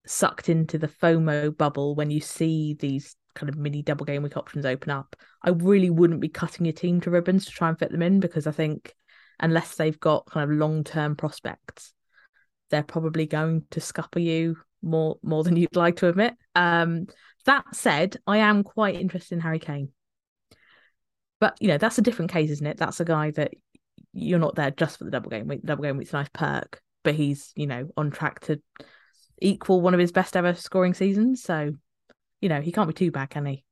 [0.05, 4.37] sucked into the FOMO bubble when you see these kind of mini double game week
[4.37, 5.17] options open up.
[5.43, 8.21] I really wouldn't be cutting your team to ribbons to try and fit them in
[8.21, 8.95] because I think
[9.41, 11.95] unless they've got kind of long term prospects,
[12.71, 16.35] they're probably going to scupper you more more than you'd like to admit.
[16.55, 17.07] Um,
[17.47, 19.91] that said, I am quite interested in Harry Kane.
[21.41, 22.77] But you know, that's a different case, isn't it?
[22.77, 23.53] That's a guy that
[24.13, 25.63] you're not there just for the double game week.
[25.63, 28.61] The double game week's a nice perk, but he's, you know, on track to
[29.41, 31.43] equal one of his best ever scoring seasons.
[31.43, 31.73] So,
[32.41, 33.65] you know, he can't be too bad, can he?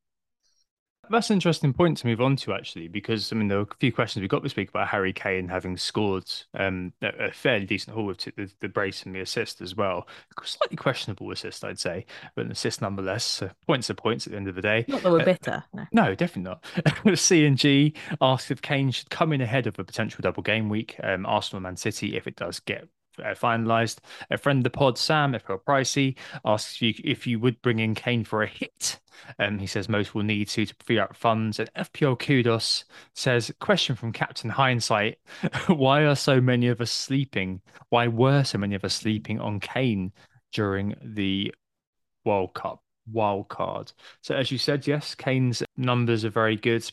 [1.11, 3.77] That's an interesting point to move on to, actually, because I mean, there were a
[3.81, 7.97] few questions we got this week about Harry Kane having scored um, a fairly decent
[7.97, 10.07] haul with the, the brace and the assist as well.
[10.45, 12.05] Slightly questionable assist, I'd say,
[12.35, 13.25] but an assist nonetheless.
[13.25, 14.85] So points are points at the end of the day.
[14.87, 15.65] Not that we're Uh, bitter.
[15.73, 15.87] No.
[15.93, 16.59] No, definitely
[17.03, 17.19] not.
[17.19, 20.69] C and G asked if Kane should come in ahead of a potential double game
[20.69, 22.87] week, um, Arsenal Man City, if it does get
[23.21, 23.99] uh, finalised.
[24.31, 27.79] A friend of the pod, Sam FL Pricey, asks if you, if you would bring
[27.79, 29.01] in Kane for a hit.
[29.39, 31.59] Um, he says most will need to to free up funds.
[31.59, 35.19] And FPL Kudos says, question from Captain Hindsight:
[35.67, 37.61] Why are so many of us sleeping?
[37.91, 40.13] Why were so many of us sleeping on Kane
[40.53, 41.55] during the
[42.25, 43.93] World Cup wild card?
[44.23, 46.91] So as you said, yes, Kane's numbers are very good.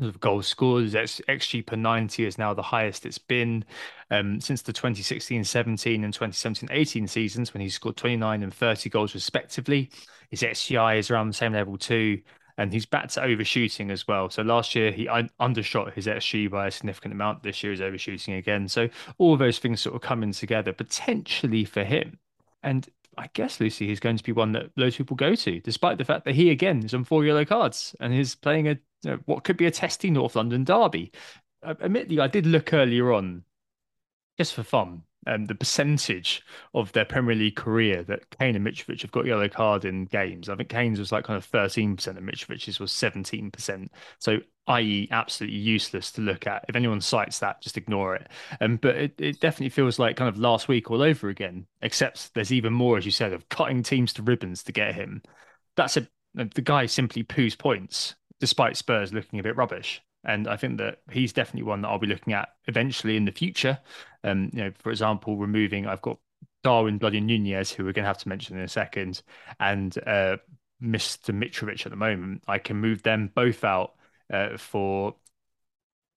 [0.00, 0.84] Of goals scored.
[0.84, 3.64] His XG per 90 is now the highest it's been
[4.10, 8.90] um, since the 2016 17 and 2017 18 seasons when he scored 29 and 30
[8.90, 9.90] goals respectively.
[10.30, 12.20] His XGI is around the same level too.
[12.58, 14.28] And he's back to overshooting as well.
[14.28, 15.08] So last year he
[15.40, 17.42] undershot his XG by a significant amount.
[17.42, 18.68] This year he's overshooting again.
[18.68, 22.18] So all those things sort of coming together potentially for him.
[22.62, 25.98] And I guess Lucy is going to be one that of people go to, despite
[25.98, 29.10] the fact that he again is on four yellow cards and is playing a you
[29.10, 31.12] know, what could be a testy North London derby.
[31.62, 33.44] Uh, admittedly, I did look earlier on,
[34.38, 36.42] just for fun, um, the percentage
[36.74, 40.48] of their Premier League career that Kane and Mitrovic have got yellow card in games.
[40.48, 43.88] I think Kane's was like kind of 13% and Mitrovic's was 17%.
[44.18, 46.64] So, i.e., absolutely useless to look at.
[46.68, 48.28] If anyone cites that, just ignore it.
[48.60, 52.34] Um, but it, it definitely feels like kind of last week all over again, except
[52.34, 55.22] there's even more, as you said, of cutting teams to ribbons to get him.
[55.76, 60.02] That's a the guy simply poos points despite Spurs looking a bit rubbish.
[60.24, 63.32] And I think that he's definitely one that I'll be looking at eventually in the
[63.32, 63.78] future.
[64.22, 66.18] Um, you know, for example, removing I've got
[66.62, 69.22] Darwin Bloody Nunez, who we're going to have to mention in a second,
[69.58, 70.36] and uh,
[70.82, 71.32] Mr.
[71.32, 72.42] Mitrovic at the moment.
[72.46, 73.94] I can move them both out
[74.32, 75.14] uh, for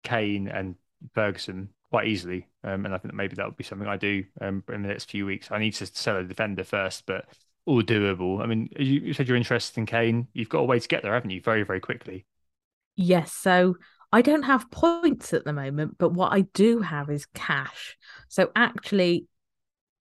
[0.03, 0.75] Kane and
[1.13, 2.47] Ferguson quite easily.
[2.63, 4.87] Um, and I think that maybe that would be something I do um, in the
[4.87, 5.51] next few weeks.
[5.51, 7.25] I need to sell a defender first, but
[7.65, 8.41] all doable.
[8.41, 10.27] I mean, you, you said you're interested in Kane.
[10.33, 11.41] You've got a way to get there, haven't you?
[11.41, 12.25] Very, very quickly.
[12.95, 13.33] Yes.
[13.33, 13.75] So
[14.15, 17.97] I don't have points at the moment, but what I do have is cash.
[18.29, 19.27] So actually,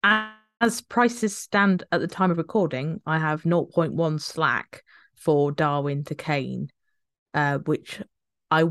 [0.05, 4.83] as prices stand at the time of recording, I have 0.1 slack
[5.17, 6.69] for Darwin to Kane,
[7.33, 8.03] uh, which
[8.51, 8.65] I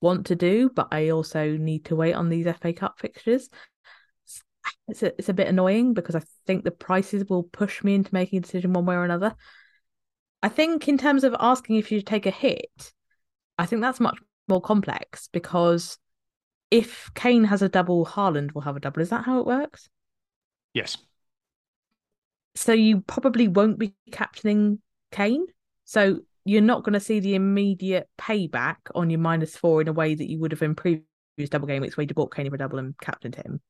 [0.00, 3.48] want to do, but I also need to wait on these FA Cup fixtures
[4.88, 8.12] it's a, it's a bit annoying because I think the prices will push me into
[8.12, 9.36] making a decision one way or another.
[10.42, 12.92] I think in terms of asking if you take a hit,
[13.58, 15.98] I think that's much more complex because
[16.70, 19.02] if Kane has a double, Haaland will have a double.
[19.02, 19.88] Is that how it works?
[20.74, 20.96] Yes.
[22.54, 24.80] So you probably won't be captaining
[25.12, 25.46] Kane.
[25.84, 29.92] So you're not going to see the immediate payback on your minus four in a
[29.92, 31.04] way that you would have in previous
[31.50, 33.60] double game weeks where you bought Kane for a double and captained him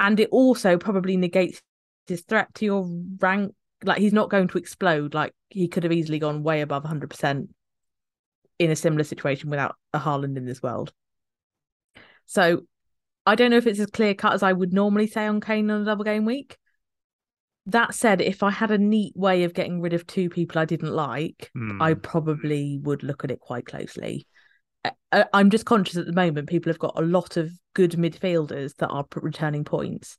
[0.00, 1.60] and it also probably negates
[2.06, 2.88] his threat to your
[3.20, 3.54] rank.
[3.84, 5.14] Like he's not going to explode.
[5.14, 7.50] Like he could have easily gone way above 100 percent
[8.58, 10.92] in a similar situation without a Haaland in this world.
[12.26, 12.62] So
[13.24, 15.70] I don't know if it's as clear cut as I would normally say on Kane
[15.70, 16.56] on a double game week.
[17.66, 20.64] That said, if I had a neat way of getting rid of two people I
[20.64, 21.82] didn't like, mm.
[21.82, 24.26] I probably would look at it quite closely.
[25.12, 28.88] I'm just conscious at the moment people have got a lot of good midfielders that
[28.88, 30.16] are returning points.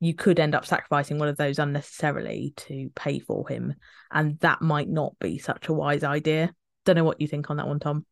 [0.00, 3.74] You could end up sacrificing one of those unnecessarily to pay for him,
[4.10, 6.54] and that might not be such a wise idea.
[6.86, 8.06] Don't know what you think on that one, Tom.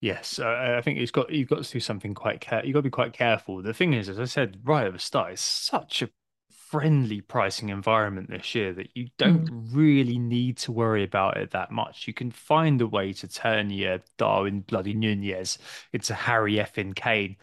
[0.00, 2.64] Yes, I think it's got you've got to do something quite care.
[2.64, 3.62] You've got to be quite careful.
[3.62, 6.10] The thing is, as I said right at the start, it's such a
[6.50, 9.68] friendly pricing environment this year that you don't mm.
[9.72, 12.08] really need to worry about it that much.
[12.08, 15.58] You can find a way to turn your Darwin bloody Nunez
[15.92, 17.36] into Harry effing Kane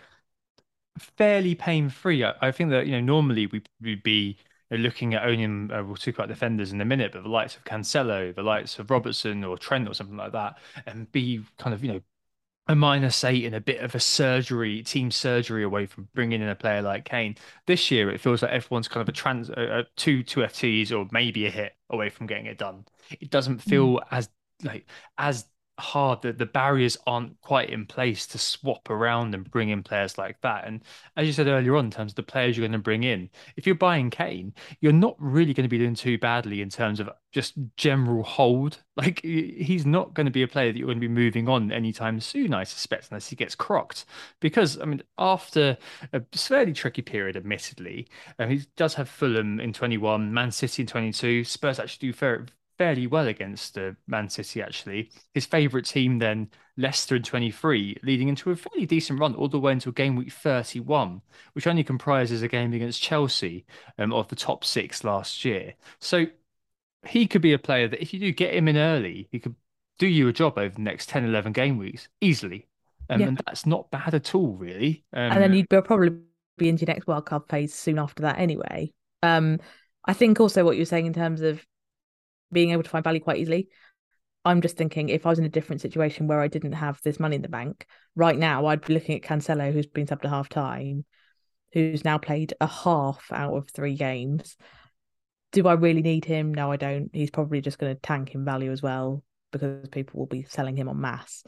[0.99, 2.23] fairly pain free.
[2.23, 4.37] I, I, think that you know normally we would be
[4.77, 5.69] looking at owning.
[5.71, 8.79] Uh, we'll talk about defenders in a minute, but the likes of Cancelo, the likes
[8.79, 12.01] of Robertson or Trent or something like that, and be kind of you know
[12.67, 16.47] a minus eight and a bit of a surgery, team surgery away from bringing in
[16.47, 17.35] a player like Kane.
[17.65, 21.07] This year, it feels like everyone's kind of a trans, uh, two two FTs or
[21.11, 22.85] maybe a hit away from getting it done.
[23.19, 24.03] It doesn't feel mm.
[24.11, 24.29] as
[24.63, 24.85] like
[25.17, 25.45] as
[25.79, 30.17] hard that the barriers aren't quite in place to swap around and bring in players
[30.17, 30.67] like that.
[30.67, 30.81] And
[31.17, 33.29] as you said earlier on, in terms of the players you're going to bring in,
[33.55, 36.99] if you're buying Kane, you're not really going to be doing too badly in terms
[36.99, 38.79] of just general hold.
[38.97, 41.71] Like he's not going to be a player that you're going to be moving on
[41.71, 44.05] anytime soon, I suspect, unless he gets crocked.
[44.41, 45.77] Because I mean, after
[46.13, 50.87] a fairly tricky period, admittedly, um, he does have Fulham in 21, Man City in
[50.87, 51.45] 22.
[51.45, 52.45] Spurs actually do fair,
[52.81, 55.11] fairly well against uh, Man City, actually.
[55.35, 59.59] His favourite team then, Leicester in 23, leading into a fairly decent run all the
[59.59, 61.21] way until game week 31,
[61.53, 63.67] which only comprises a game against Chelsea
[63.99, 65.75] um, of the top six last year.
[65.99, 66.25] So
[67.05, 69.53] he could be a player that if you do get him in early, he could
[69.99, 72.67] do you a job over the next 10, 11 game weeks easily.
[73.11, 73.27] Um, yeah.
[73.27, 75.03] And that's not bad at all, really.
[75.13, 76.17] Um, and then you'd probably
[76.57, 78.91] be into your next wildcard phase soon after that anyway.
[79.21, 79.59] Um,
[80.03, 81.63] I think also what you're saying in terms of
[82.51, 83.69] being able to find value quite easily.
[84.43, 87.19] I'm just thinking if I was in a different situation where I didn't have this
[87.19, 87.85] money in the bank
[88.15, 91.05] right now, I'd be looking at Cancelo, who's been subbed at half time,
[91.73, 94.57] who's now played a half out of three games.
[95.51, 96.53] Do I really need him?
[96.53, 97.09] No, I don't.
[97.13, 100.75] He's probably just going to tank in value as well because people will be selling
[100.75, 101.43] him on mass.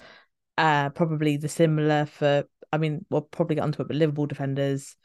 [0.57, 2.43] Uh, probably the similar for.
[2.71, 4.95] I mean, we'll probably get onto it, but Liverpool defenders.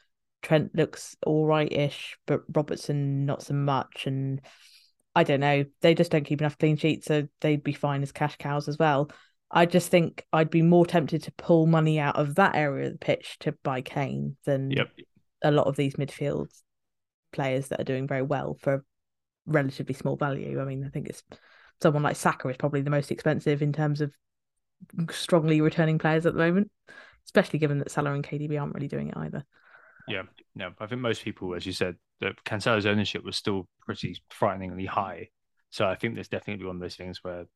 [0.41, 4.41] Trent looks all right-ish, but Robertson not so much, and
[5.19, 5.65] I don't know.
[5.81, 8.79] They just don't keep enough clean sheets, so they'd be fine as cash cows as
[8.79, 9.11] well.
[9.51, 12.93] I just think I'd be more tempted to pull money out of that area of
[12.93, 14.91] the pitch to buy Kane than Yep.
[15.43, 16.47] a lot of these midfield
[17.33, 18.85] players that are doing very well for
[19.45, 20.61] relatively small value.
[20.61, 21.25] I mean, I think it's
[21.83, 24.13] someone like Saka is probably the most expensive in terms of
[25.11, 26.71] strongly returning players at the moment,
[27.25, 29.45] especially given that Salah and KDB aren't really doing it either.
[30.09, 30.23] Yeah,
[30.55, 34.87] no, I think most people, as you said, that Cancelo's ownership was still pretty frighteningly
[34.87, 35.29] high.
[35.71, 37.47] So I think there's definitely one of those things where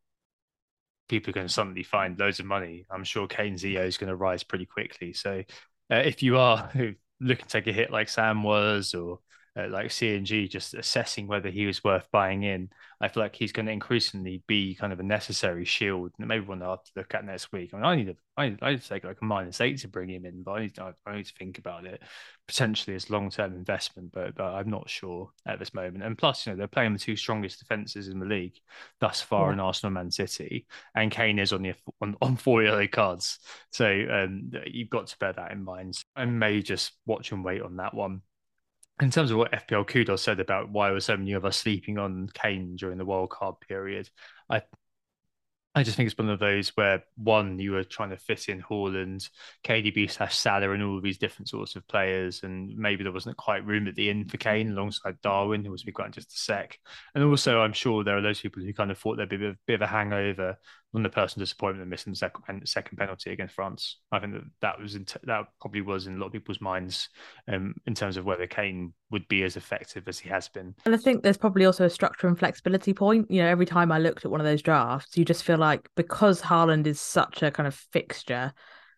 [1.08, 2.86] people to suddenly find loads of money.
[2.90, 5.12] I'm sure Kane's EO is going to rise pretty quickly.
[5.12, 5.42] So
[5.90, 6.70] uh, if you are
[7.20, 9.18] looking to take a hit like Sam was, or
[9.58, 13.52] uh, like CNG, just assessing whether he was worth buying in, I feel like he's
[13.52, 16.12] going to increasingly be kind of a necessary shield.
[16.18, 17.70] And maybe one I'll have to look at next week.
[17.72, 19.88] I mean, I need to, I, I need to take like a minus eight to
[19.88, 22.02] bring him in, but I need to, I need to think about it
[22.48, 26.02] potentially as long term investment, but, but I'm not sure at this moment.
[26.02, 28.56] And plus, you know, they're playing the two strongest defenses in the league
[29.00, 29.52] thus far Yeah.
[29.52, 33.38] in Arsenal, Man City, and Kane is on the on, on four yellow cards.
[33.70, 35.98] So um, you've got to bear that in mind.
[36.16, 38.22] I may just watch and wait on that one.
[39.02, 41.98] In terms of what FPL Kudos said about why were so many of us sleeping
[41.98, 44.08] on Kane during the wild card period,
[44.48, 44.62] I
[45.74, 48.62] I just think it's one of those where one, you were trying to fit in
[48.62, 49.28] Haaland,
[49.64, 53.38] KDB slash Salah, and all of these different sorts of players, and maybe there wasn't
[53.38, 56.32] quite room at the inn for Kane alongside Darwin, who will speak about in just
[56.32, 56.78] a sec.
[57.14, 59.56] And also, I'm sure there are those people who kind of thought there'd be a
[59.66, 60.58] bit of a hangover
[60.94, 63.98] on the personal disappointment of missing the second, second penalty against France.
[64.10, 67.08] I think that that was in that probably was in a lot of people's minds
[67.48, 70.74] um, in terms of whether Kane would be as effective as he has been.
[70.84, 73.30] And I think there's probably also a structure and flexibility point.
[73.30, 75.88] You know, every time I looked at one of those drafts, you just feel like
[75.96, 78.52] because Haaland is such a kind of fixture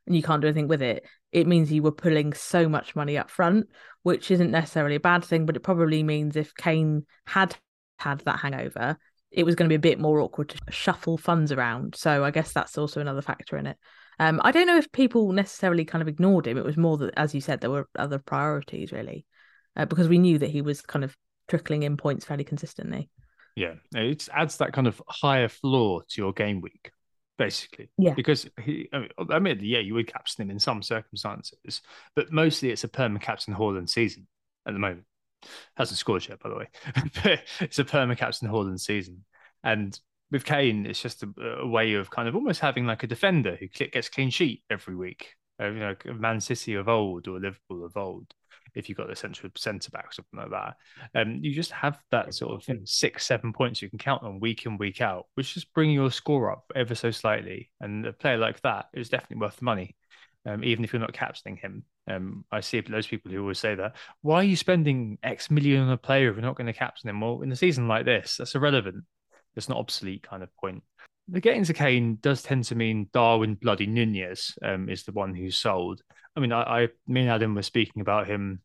[0.07, 3.17] and you can't do anything with it, it means you were pulling so much money
[3.17, 3.69] up front,
[4.03, 7.57] which isn't necessarily a bad thing, but it probably means if Kane had
[7.99, 8.99] had that hangover,
[9.35, 11.95] it was going to be a bit more awkward to shuffle funds around.
[11.97, 13.77] So I guess that's also another factor in it.
[14.21, 16.57] Um, I don't know if people necessarily kind of ignored him.
[16.57, 19.27] It was more that, as you said, there were other priorities really,
[19.77, 21.17] uh, because we knew that he was kind of
[21.49, 23.11] trickling in points fairly consistently.
[23.57, 26.93] Yeah, it adds that kind of higher floor to your game week,
[27.39, 27.91] basically.
[27.99, 28.15] Yeah.
[28.15, 31.83] Because he, I mean, admittedly, yeah, you would captain him in some circumstances,
[32.15, 34.27] but mostly it's a perma captain Haaland season
[34.67, 35.05] at the moment.
[35.77, 36.69] Hasn't scored yet, by the way,
[37.23, 39.25] but it's a perma captain Haaland season.
[39.63, 39.99] And
[40.31, 41.29] with Kane, it's just a,
[41.61, 44.97] a way of kind of almost having like a defender who gets clean sheet every
[44.97, 45.35] week.
[45.61, 48.27] Uh, you know, Man City of old or Liverpool of old.
[48.75, 52.01] If you've got the central centre back or something like that, um, you just have
[52.11, 55.01] that sort of you know, six, seven points you can count on week in, week
[55.01, 57.71] out, which just bring your score up ever so slightly.
[57.81, 59.95] And a player like that is definitely worth the money,
[60.47, 61.85] um, even if you're not captaining him.
[62.09, 63.97] Um, I see those people who always say that.
[64.23, 67.11] Why are you spending X million on a player if you're not going to captain
[67.11, 67.21] him?
[67.21, 69.05] Well, in a season like this, that's irrelevant.
[69.57, 70.83] It's not obsolete kind of point.
[71.29, 75.35] The getting to Kane does tend to mean Darwin Bloody Nunez um, is the one
[75.35, 76.03] who's sold.
[76.37, 78.61] I mean, I, I, me and Adam were speaking about him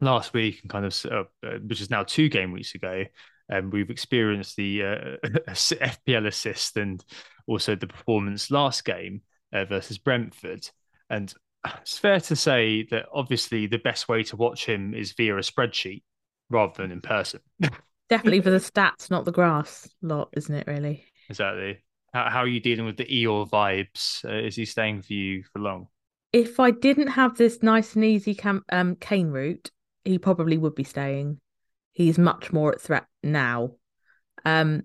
[0.00, 3.04] last week and kind of, uh, uh, which is now two game weeks ago.
[3.52, 7.04] Um, we've experienced the uh, FPL assist and
[7.46, 9.22] also the performance last game
[9.52, 10.68] uh, versus Brentford.
[11.14, 11.32] And
[11.80, 15.40] it's fair to say that obviously the best way to watch him is via a
[15.40, 16.02] spreadsheet
[16.50, 17.40] rather than in person.
[18.08, 20.66] Definitely for the stats, not the grass lot, isn't it?
[20.66, 21.04] Really.
[21.30, 21.78] Exactly.
[22.12, 24.24] How, how are you dealing with the Eeyore vibes?
[24.24, 25.86] Uh, is he staying for you for long?
[26.32, 29.70] If I didn't have this nice and easy cam- um, Kane route,
[30.04, 31.38] he probably would be staying.
[31.92, 33.76] He's much more at threat now.
[34.44, 34.82] Um,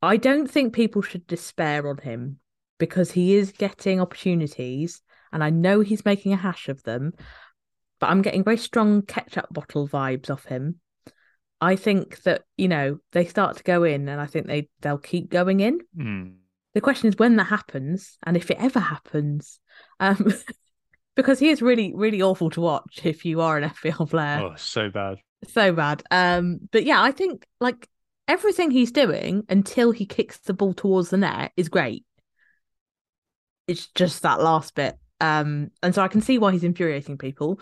[0.00, 2.38] I don't think people should despair on him
[2.78, 5.02] because he is getting opportunities,
[5.34, 7.12] and I know he's making a hash of them.
[8.00, 10.80] But I'm getting very strong ketchup bottle vibes off him.
[11.60, 14.98] I think that you know they start to go in, and I think they they'll
[14.98, 15.80] keep going in.
[15.96, 16.36] Mm.
[16.74, 19.60] The question is when that happens, and if it ever happens,
[20.00, 20.32] um,
[21.16, 24.54] because he is really really awful to watch if you are an FPL player, Oh,
[24.56, 25.18] so bad.
[25.46, 26.02] so bad.
[26.10, 27.88] Um, but yeah, I think like
[28.26, 32.04] everything he's doing until he kicks the ball towards the net is great.
[33.66, 37.60] It's just that last bit, um, and so I can see why he's infuriating people.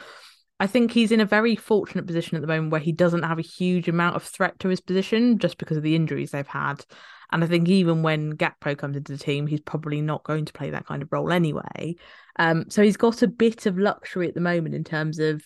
[0.61, 3.39] I think he's in a very fortunate position at the moment where he doesn't have
[3.39, 6.85] a huge amount of threat to his position just because of the injuries they've had.
[7.33, 10.53] And I think even when Gakpo comes into the team, he's probably not going to
[10.53, 11.97] play that kind of role anyway.
[12.39, 15.43] Um, so he's got a bit of luxury at the moment in terms of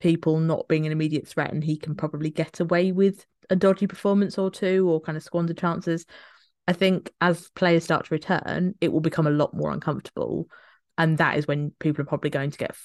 [0.00, 3.86] people not being an immediate threat, and he can probably get away with a dodgy
[3.86, 6.04] performance or two or kind of squander chances.
[6.66, 10.46] I I think as players start to return, it will become a lot more uncomfortable.
[10.98, 12.76] And that is when people are probably going to get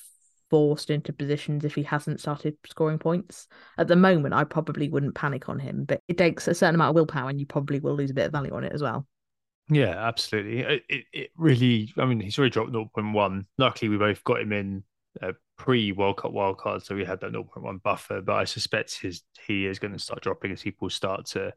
[0.50, 3.48] forced into positions if he hasn't started scoring points.
[3.78, 6.90] At the moment, I probably wouldn't panic on him, but it takes a certain amount
[6.90, 9.06] of willpower and you probably will lose a bit of value on it as well.
[9.70, 10.60] Yeah, absolutely.
[10.60, 13.46] It, it, it really, I mean, he's already dropped 0.1.
[13.58, 14.84] Luckily, we both got him in
[15.22, 18.22] uh, pre World Cup wildcard, so we had that 0.1 buffer.
[18.22, 21.54] But I suspect his he is going to start dropping as people start to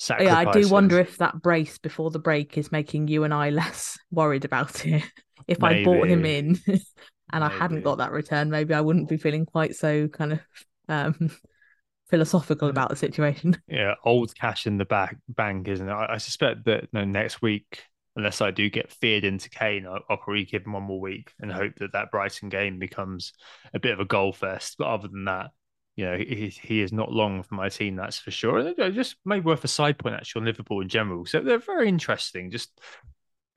[0.00, 0.44] sacrifice.
[0.44, 3.50] Yeah, I do wonder if that brace before the break is making you and I
[3.50, 5.04] less worried about it.
[5.48, 6.58] If I bought him in
[7.32, 10.40] and I hadn't got that return, maybe I wouldn't be feeling quite so kind of
[10.88, 11.30] um
[12.10, 13.56] philosophical about the situation.
[13.68, 15.92] yeah, old cash in the back bank, isn't it?
[15.92, 17.84] I, I suspect that you know, next week,
[18.16, 21.32] unless I do get feared into Kane, I'll, I'll probably give him one more week
[21.40, 23.32] and hope that that Brighton game becomes
[23.72, 24.76] a bit of a goal fest.
[24.78, 25.50] But other than that,
[25.96, 28.58] you know, he, he is not long for my team, that's for sure.
[28.58, 31.26] And just maybe worth a side point actually on Liverpool in general.
[31.26, 32.50] So they're very interesting.
[32.50, 32.78] Just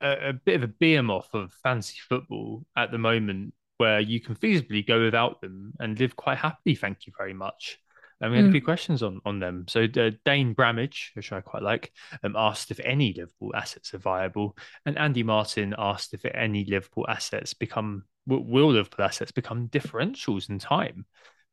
[0.00, 4.34] a, a bit of a behemoth of fancy football at the moment, where you can
[4.34, 6.74] feasibly go without them and live quite happily.
[6.74, 7.78] Thank you very much.
[8.22, 8.52] And we had a Mm.
[8.52, 9.66] few questions on, on them.
[9.68, 11.92] So uh, Dane Bramage, which I quite like,
[12.22, 17.04] um, asked if any Liverpool assets are viable, and Andy Martin asked if any Liverpool
[17.08, 21.04] assets become will, will Liverpool assets become differentials in time,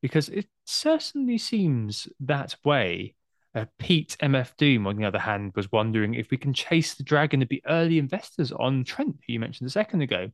[0.02, 3.16] because it certainly seems that way.
[3.56, 7.04] Uh, Pete MF Doom, on the other hand, was wondering if we can chase the
[7.04, 10.30] dragon and be early investors on Trent, who you mentioned a second ago.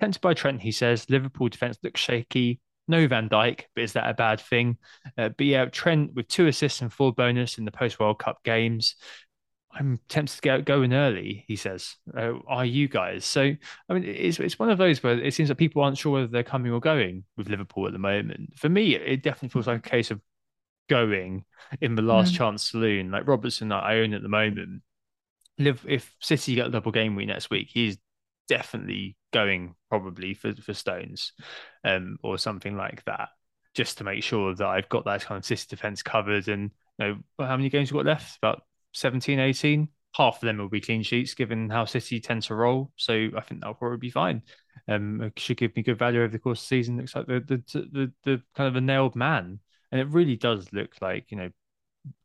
[0.00, 2.60] Tempted by Trent, he says Liverpool defense looks shaky.
[2.88, 4.76] No Van Dijk, but is that a bad thing?
[5.16, 8.42] Uh, but yeah, Trent with two assists and four bonus in the post World Cup
[8.44, 8.96] games.
[9.74, 11.96] I'm tempted to get going early, he says.
[12.14, 13.24] Uh, are you guys?
[13.24, 13.52] So,
[13.88, 16.26] I mean, it's it's one of those where it seems like people aren't sure whether
[16.26, 18.58] they're coming or going with Liverpool at the moment.
[18.58, 20.20] For me, it definitely feels like a case of
[20.92, 21.44] going
[21.80, 22.36] in the last Mm.
[22.36, 23.10] chance saloon.
[23.10, 24.82] Like Robertson, that I own at the moment.
[25.58, 27.98] Live if City get a double game week next week, he's
[28.48, 31.32] definitely going probably for for Stones,
[31.84, 33.28] um, or something like that,
[33.74, 36.48] just to make sure that I've got that kind of City defense covered.
[36.48, 37.04] And you
[37.38, 38.36] know, how many games we got left?
[38.38, 38.62] About
[38.92, 39.88] 17, 18.
[40.14, 42.92] Half of them will be clean sheets, given how City tend to roll.
[42.96, 44.42] So I think that'll probably be fine.
[44.88, 46.98] Um, it should give me good value over the course of the season.
[46.98, 47.62] Looks like the the
[47.92, 49.60] the, the kind of a nailed man,
[49.92, 51.50] and it really does look like you know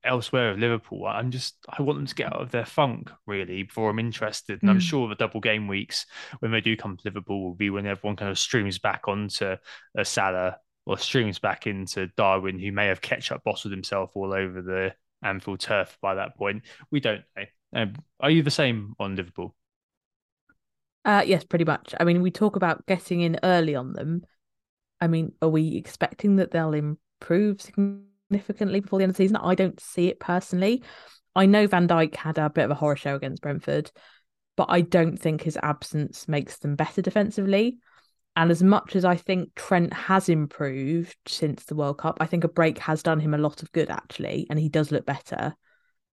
[0.03, 1.05] elsewhere of Liverpool.
[1.05, 4.61] I'm just I want them to get out of their funk really before I'm interested.
[4.61, 4.79] And I'm Mm.
[4.79, 6.05] sure the double game weeks
[6.39, 9.55] when they do come to Liverpool will be when everyone kind of streams back onto
[9.97, 14.61] a Salah or streams back into Darwin, who may have ketchup bottled himself all over
[14.61, 14.93] the
[15.23, 16.63] Anfield turf by that point.
[16.91, 17.45] We don't know.
[17.73, 19.55] Um, are you the same on Liverpool?
[21.05, 21.93] Uh yes, pretty much.
[21.99, 24.23] I mean, we talk about getting in early on them.
[25.01, 29.37] I mean, are we expecting that they'll improve significantly before the end of the season?
[29.37, 30.83] I don't see it personally.
[31.35, 33.91] I know Van Dijk had a bit of a horror show against Brentford,
[34.55, 37.77] but I don't think his absence makes them better defensively.
[38.35, 42.43] And as much as I think Trent has improved since the World Cup, I think
[42.43, 45.55] a break has done him a lot of good actually, and he does look better.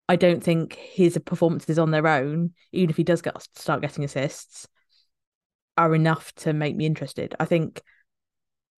[0.08, 4.04] I don't think his performances on their own, even if he does get start getting
[4.04, 4.68] assists,
[5.76, 7.34] are enough to make me interested.
[7.40, 7.82] I think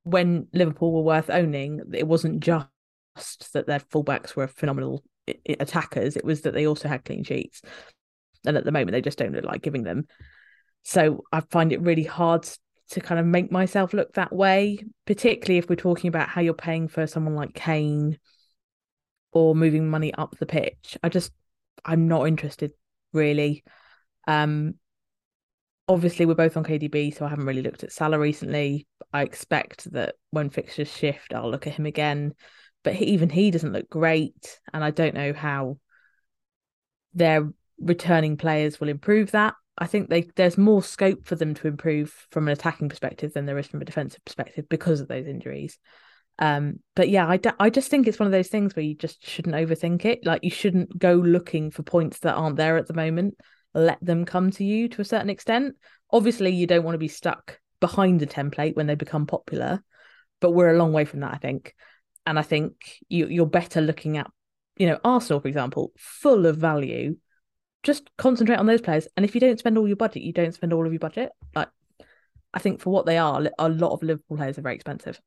[0.04, 2.68] when Liverpool were worth owning, it wasn't just
[3.52, 5.02] that their fullbacks were phenomenal
[5.48, 7.62] attackers; it was that they also had clean sheets,
[8.46, 10.06] and at the moment they just don't look like giving them.
[10.82, 12.46] So I find it really hard
[12.90, 16.54] to kind of make myself look that way, particularly if we're talking about how you're
[16.54, 18.18] paying for someone like Kane
[19.32, 20.96] or moving money up the pitch.
[21.02, 21.32] I just
[21.84, 22.72] I'm not interested
[23.12, 23.64] really.
[24.26, 24.74] Um
[25.88, 28.86] obviously we're both on KDB, so I haven't really looked at Salah recently.
[29.12, 32.34] I expect that when fixtures shift, I'll look at him again.
[32.82, 35.78] But he, even he doesn't look great, and I don't know how
[37.14, 39.54] their returning players will improve that.
[39.76, 43.46] I think they there's more scope for them to improve from an attacking perspective than
[43.46, 45.78] there is from a defensive perspective because of those injuries.
[46.38, 48.94] Um, but yeah, I, d- I just think it's one of those things where you
[48.94, 50.24] just shouldn't overthink it.
[50.24, 53.36] Like you shouldn't go looking for points that aren't there at the moment.
[53.74, 55.76] Let them come to you to a certain extent.
[56.10, 59.82] Obviously, you don't want to be stuck behind a template when they become popular,
[60.40, 61.74] but we're a long way from that, I think.
[62.26, 64.30] And I think you you're better looking at,
[64.76, 67.16] you know, Arsenal, for example, full of value.
[67.82, 70.54] Just concentrate on those players, and if you don't spend all your budget, you don't
[70.54, 71.32] spend all of your budget.
[71.54, 71.68] Like,
[72.54, 75.20] I think for what they are, a lot of Liverpool players are very expensive.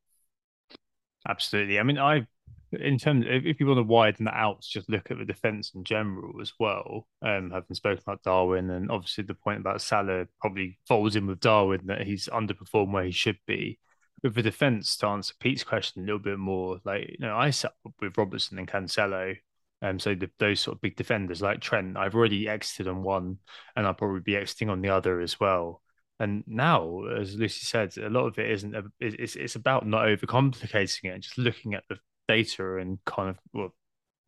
[1.27, 1.77] Absolutely.
[1.77, 2.25] I mean, I,
[2.72, 5.72] in terms, if, if you want to widen that out, just look at the defense
[5.76, 7.07] in general as well.
[7.22, 11.39] Um, having spoken about Darwin, and obviously the point about Salah probably folds in with
[11.39, 13.80] Darwin that he's underperformed where he should be.
[14.24, 17.51] With the defense, to answer Pete's question a little bit more, like you know, I
[17.51, 19.36] sat with Robertson and Cancelo
[19.82, 23.38] Um, so the, those sort of big defenders like Trent, I've already exited on one,
[23.76, 25.84] and I'll probably be exiting on the other as well.
[26.20, 28.76] And now, as Lucy said, a lot of it isn't.
[28.76, 31.97] A, it's it's about not overcomplicating it and just looking at the
[32.28, 33.73] data and kind of well,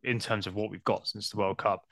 [0.02, 1.84] in terms of what we've got since the World Cup,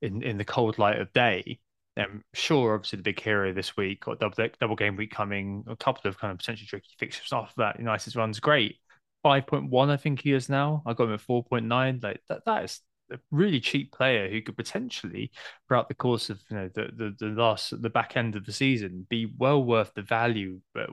[0.00, 1.60] in in the cold light of day.
[1.94, 5.76] Um, Shaw, obviously the big hero this week, got double double game week coming, a
[5.76, 7.78] couple of kind of potentially tricky fixtures after that.
[7.78, 8.76] United's run's great.
[9.22, 10.82] Five point one, I think he is now.
[10.86, 12.00] I got him at four point nine.
[12.02, 12.80] Like that, that is
[13.12, 15.32] a really cheap player who could potentially,
[15.68, 18.52] throughout the course of you know the the, the last the back end of the
[18.52, 20.60] season, be well worth the value.
[20.72, 20.88] But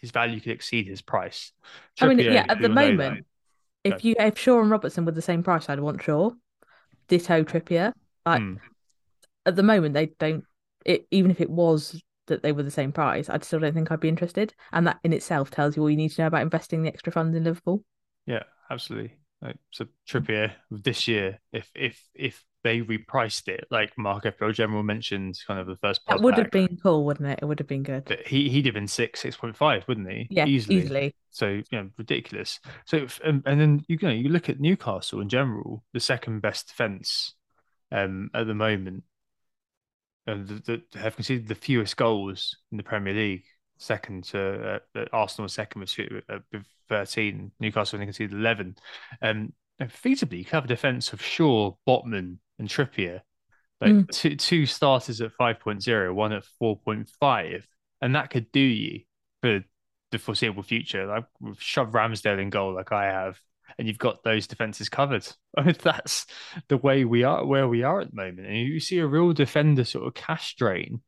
[0.00, 1.52] his value could exceed his price.
[2.00, 3.26] I mean, yeah, at the moment,
[3.84, 6.30] if you if Shaw and Robertson were the same price, I'd want Shaw.
[7.08, 7.92] Ditto Trippier.
[8.24, 8.58] Like mm.
[9.46, 10.44] at the moment, they don't.
[10.84, 13.90] It, even if it was that they were the same price, I still don't think
[13.90, 14.54] I'd be interested.
[14.72, 17.12] And that in itself tells you all you need to know about investing the extra
[17.12, 17.82] funds in Liverpool.
[18.26, 19.16] Yeah, absolutely.
[19.40, 24.82] Like, so Trippier this year, if if if they repriced it, like Mark FPL General
[24.82, 26.02] mentioned, kind of the first.
[26.06, 27.38] That would back, have been cool, wouldn't it?
[27.40, 28.04] It would have been good.
[28.04, 30.26] But he he'd have been six six point five, wouldn't he?
[30.28, 30.76] Yeah, easily.
[30.76, 31.14] easily.
[31.30, 32.60] So you know, ridiculous.
[32.84, 36.68] So and, and then you know you look at Newcastle in general, the second best
[36.68, 37.34] defense
[37.90, 39.04] um, at the moment,
[40.26, 43.44] and the, the, have conceded the fewest goals in the Premier League
[43.78, 48.76] second to uh, Arsenal second with, uh, with 13, Newcastle only conceded 11.
[49.22, 53.20] Um, feasibly, you could have a defence of Shaw, Botman, and Trippier.
[53.80, 54.10] Like mm.
[54.10, 57.62] two, two starters at 5.0, one at 4.5,
[58.00, 59.02] and that could do you
[59.40, 59.60] for
[60.10, 61.06] the foreseeable future.
[61.06, 61.26] Like
[61.58, 63.38] shove Ramsdale in goal like I have,
[63.78, 65.26] and you've got those defenses covered.
[65.56, 66.26] I mean, that's
[66.68, 68.48] the way we are, where we are at the moment.
[68.48, 71.02] And you see a real defender sort of cash drain,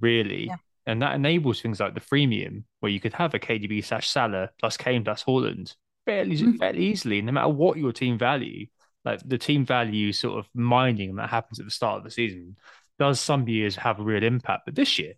[0.00, 0.46] really.
[0.46, 0.56] Yeah.
[0.88, 4.50] And that enables things like the freemium, where you could have a KDB slash Salah
[4.58, 5.74] plus Kane plus Haaland
[6.06, 6.58] fairly, mm.
[6.58, 8.66] fairly easily, no matter what your team value.
[9.06, 12.10] Like the team value sort of mining and that happens at the start of the
[12.10, 12.56] season
[12.98, 15.14] does some years have a real impact, but this year,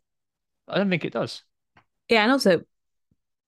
[0.68, 1.42] I don't think it does.
[2.08, 2.60] Yeah, and also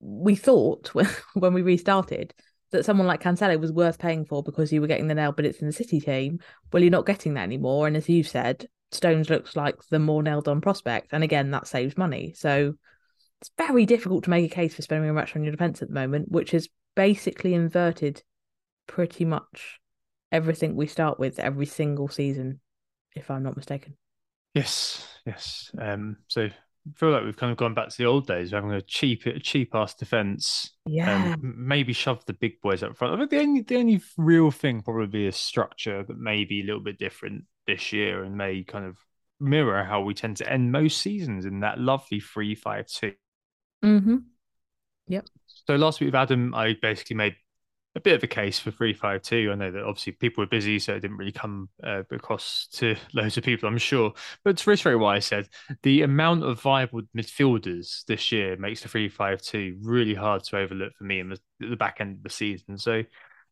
[0.00, 0.88] we thought
[1.34, 2.32] when we restarted
[2.70, 5.44] that someone like Cancelo was worth paying for because you were getting the nail, but
[5.44, 6.38] it's in the City team.
[6.72, 10.22] Well, you're not getting that anymore, and as you've said, Stones looks like the more
[10.22, 11.08] nailed on prospect.
[11.12, 12.32] And again, that saves money.
[12.36, 12.74] So
[13.40, 15.88] it's very difficult to make a case for spending a much on your defence at
[15.88, 18.22] the moment, which is basically inverted
[18.86, 19.79] pretty much
[20.32, 22.60] everything we start with every single season,
[23.14, 23.96] if I'm not mistaken.
[24.54, 25.70] Yes, yes.
[25.78, 26.52] Um, so I
[26.96, 29.38] feel like we've kind of gone back to the old days, having a cheap, a
[29.38, 30.72] cheap ass defense.
[30.86, 31.34] Yeah.
[31.34, 33.14] Um, maybe shove the big boys up front.
[33.14, 36.64] I think the only, the only real thing probably is structure that may be a
[36.64, 38.96] little bit different this year and may kind of
[39.38, 43.12] mirror how we tend to end most seasons in that lovely three five two.
[43.84, 44.16] Mm-hmm.
[45.08, 45.26] Yep.
[45.66, 47.36] So last week with Adam, I basically made
[47.96, 49.50] a bit of a case for three five two.
[49.50, 52.96] I know that obviously people were busy, so it didn't really come uh, across to
[53.14, 54.12] loads of people, I'm sure.
[54.44, 55.48] But to reiterate what I said,
[55.82, 60.58] the amount of viable midfielders this year makes the three five two really hard to
[60.58, 62.78] overlook for me in the, the back end of the season.
[62.78, 63.06] So you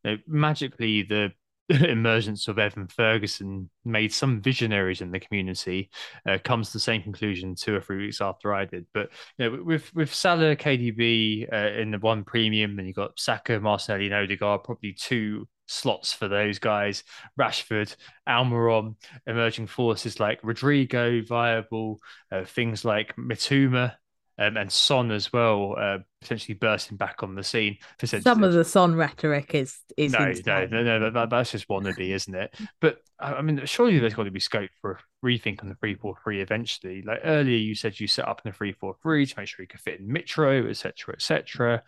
[0.04, 1.32] know, magically the
[1.88, 5.90] emergence of Evan Ferguson made some visionaries in the community
[6.26, 8.86] uh, comes to the same conclusion two or three weeks after I did.
[8.94, 13.18] But you know, with with Salah, KDB uh, in the one premium, then you got
[13.18, 17.04] Saka, Martinelli, and Odegaard, probably two slots for those guys.
[17.38, 17.94] Rashford,
[18.26, 18.96] Almiron,
[19.26, 22.00] emerging forces like Rodrigo, viable
[22.32, 23.94] uh, things like Mitoma
[24.38, 27.76] um, and Son as well, uh, potentially bursting back on the scene.
[27.98, 31.68] For Some of the Son rhetoric is is no, no, no, no, that, that's just
[31.68, 32.54] wannabe, isn't it?
[32.80, 35.94] But I mean, surely there's got to be scope for a rethink on the three
[35.94, 37.02] four three eventually.
[37.02, 39.62] Like earlier, you said you set up in a three four three to make sure
[39.62, 41.82] you could fit in Mitro, etc., etc.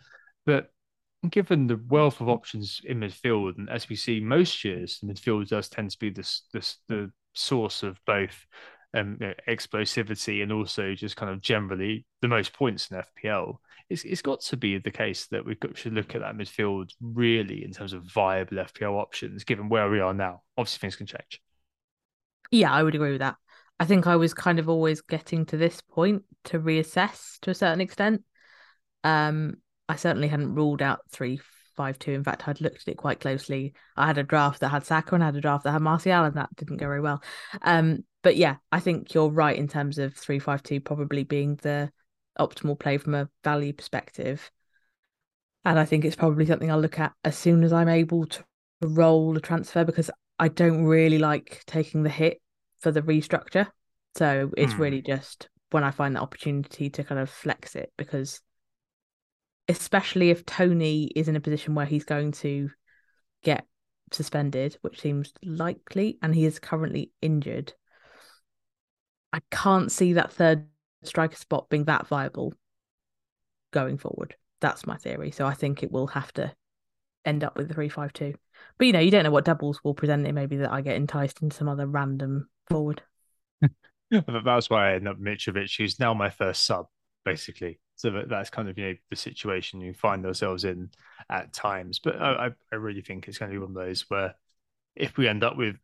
[0.45, 0.71] But
[1.29, 5.47] given the wealth of options in midfield, and as we see most years, the midfield
[5.47, 8.45] does tend to be this this the source of both
[8.93, 13.57] um, you know, explosivity and also just kind of generally the most points in FPL,
[13.89, 17.63] it's, it's got to be the case that we should look at that midfield really
[17.63, 20.41] in terms of viable FPL options, given where we are now.
[20.57, 21.41] Obviously, things can change.
[22.51, 23.35] Yeah, I would agree with that.
[23.79, 27.55] I think I was kind of always getting to this point to reassess to a
[27.55, 28.23] certain extent.
[29.03, 29.55] Um,
[29.89, 31.39] I certainly hadn't ruled out three
[31.75, 32.11] five two.
[32.11, 33.73] In fact, I'd looked at it quite closely.
[33.97, 36.25] I had a draft that had Saka and I had a draft that had Martial,
[36.25, 37.23] and that didn't go very well.
[37.61, 41.55] Um, but yeah, I think you're right in terms of three five two probably being
[41.55, 41.91] the
[42.39, 44.51] optimal play from a value perspective.
[45.63, 48.43] And I think it's probably something I'll look at as soon as I'm able to
[48.81, 50.09] roll the transfer because
[50.39, 52.41] I don't really like taking the hit
[52.79, 53.67] for the restructure.
[54.15, 54.81] So it's hmm.
[54.81, 58.41] really just when I find the opportunity to kind of flex it because
[59.67, 62.69] especially if Toney is in a position where he's going to
[63.43, 63.65] get
[64.11, 67.73] suspended, which seems likely, and he is currently injured.
[69.33, 70.65] I can't see that third
[71.03, 72.53] striker spot being that viable
[73.71, 74.35] going forward.
[74.59, 75.31] That's my theory.
[75.31, 76.53] So I think it will have to
[77.25, 78.35] end up with the three five two.
[78.77, 80.27] But you know, you don't know what doubles will present.
[80.27, 83.01] It may be that I get enticed into some other random forward.
[84.11, 86.87] that's why I end up Mitrovic, who's now my first sub,
[87.25, 87.79] basically.
[87.95, 90.89] So that, that's kind of you know the situation you find ourselves in
[91.29, 91.99] at times.
[91.99, 94.35] But I, I really think it's going to be one of those where
[94.95, 95.77] if we end up with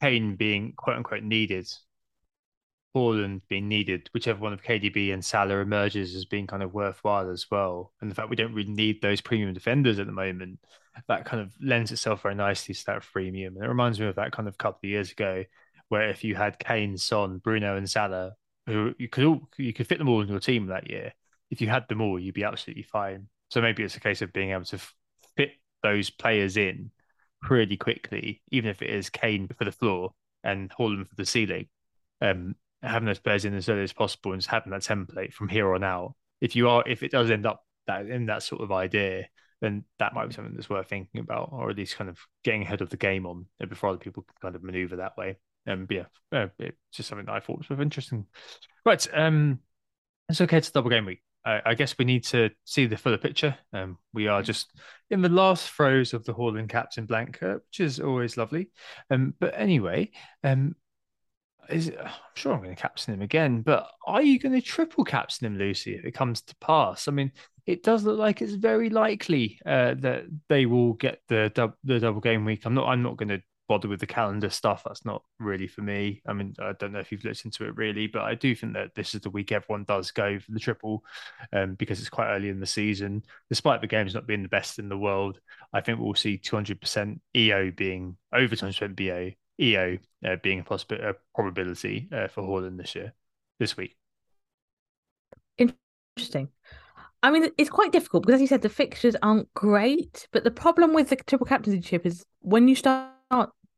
[0.00, 1.68] Kane being quote unquote needed,
[2.94, 7.30] Haaland being needed, whichever one of KDB and Salah emerges as being kind of worthwhile
[7.30, 7.92] as well.
[8.00, 10.58] And the fact we don't really need those premium defenders at the moment,
[11.08, 13.54] that kind of lends itself very nicely to that freemium.
[13.56, 15.44] And it reminds me of that kind of couple of years ago,
[15.88, 18.32] where if you had Kane, Son, Bruno, and Salah
[18.66, 21.12] who you could all you could fit them all in your team that year.
[21.50, 23.28] If you had them all, you'd be absolutely fine.
[23.50, 24.78] So maybe it's a case of being able to
[25.36, 26.90] fit those players in
[27.42, 31.68] pretty quickly, even if it is Kane for the floor and Haaland for the ceiling.
[32.20, 35.48] Um, having those players in as early as possible and just having that template from
[35.48, 36.14] here on out.
[36.40, 39.26] If you are, if it does end up that in that sort of idea,
[39.60, 42.62] then that might be something that's worth thinking about, or at least kind of getting
[42.62, 45.38] ahead of the game on before other people can kind of maneuver that way.
[45.66, 48.26] Um, yeah, uh, it's just something that I thought was sort of interesting.
[48.84, 49.60] Right, um,
[50.28, 51.22] let's okay to double game week.
[51.44, 53.56] I, I, guess we need to see the fuller picture.
[53.72, 54.72] Um, we are just
[55.10, 58.70] in the last throes of the Haaland captain blank, uh, which is always lovely.
[59.10, 60.10] Um, but anyway,
[60.44, 60.74] um,
[61.68, 65.04] is I'm sure I'm going to captain him again, but are you going to triple
[65.04, 67.08] captain him, Lucy, if it comes to pass?
[67.08, 67.32] I mean,
[67.66, 72.00] it does look like it's very likely uh, that they will get the dub, the
[72.00, 72.64] double game week.
[72.64, 74.82] I'm not I'm not going to bother with the calendar stuff.
[74.84, 76.20] That's not really for me.
[76.26, 78.74] I mean, I don't know if you've looked into it really, but I do think
[78.74, 81.02] that this is the week everyone does go for the triple
[81.52, 83.22] um, because it's quite early in the season.
[83.48, 85.40] Despite the games not being the best in the world,
[85.72, 89.30] I think we'll see 200% EO being over 200% BO,
[89.60, 93.12] EO uh, being a, possibility, a probability uh, for Haaland this year,
[93.58, 93.96] this week.
[95.58, 96.48] Interesting.
[97.22, 100.26] I mean, it's quite difficult because, as you said, the fixtures aren't great.
[100.32, 103.12] But the problem with the triple captainship is when you start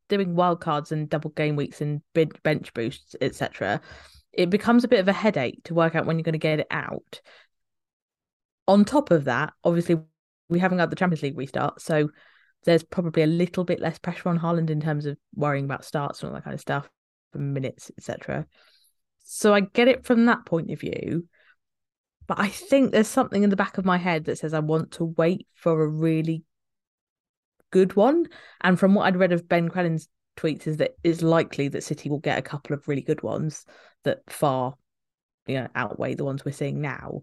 [0.09, 3.81] doing wildcards and double game weeks and bench boosts, etc.,
[4.33, 6.59] it becomes a bit of a headache to work out when you're going to get
[6.59, 7.21] it out.
[8.67, 9.97] On top of that, obviously,
[10.49, 12.09] we haven't got the Champions League restart, so
[12.65, 16.21] there's probably a little bit less pressure on Haaland in terms of worrying about starts
[16.21, 16.89] and all that kind of stuff,
[17.33, 18.45] minutes, etc.
[19.23, 21.27] So I get it from that point of view.
[22.27, 24.91] But I think there's something in the back of my head that says I want
[24.93, 26.43] to wait for a really
[27.71, 28.27] good one.
[28.61, 30.07] And from what I'd read of Ben Crellin's
[30.37, 33.65] tweets, is that it's likely that City will get a couple of really good ones
[34.05, 34.73] that far,
[35.45, 37.21] you know, outweigh the ones we're seeing now.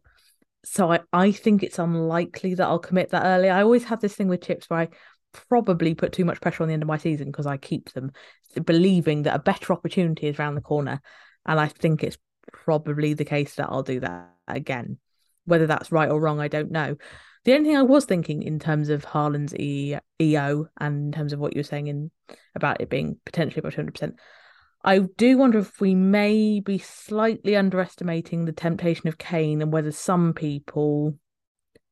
[0.64, 3.51] So I, I think it's unlikely that I'll commit that early.
[3.51, 4.88] I always have this thing with chips where I
[5.33, 8.12] probably put too much pressure on the end of my season because I keep them
[8.64, 11.01] believing that a better opportunity is around the corner.
[11.47, 12.18] And I think it's
[12.53, 14.99] probably the case that I'll do that again.
[15.45, 16.97] Whether that's right or wrong, I don't know.
[17.45, 21.33] The only thing I was thinking in terms of Haaland's e- EO and in terms
[21.33, 22.11] of what you were saying in
[22.55, 24.14] about it being potentially about 200%,
[24.85, 29.93] I do wonder if we may be slightly underestimating the temptation of Kane and whether
[29.93, 31.18] some people,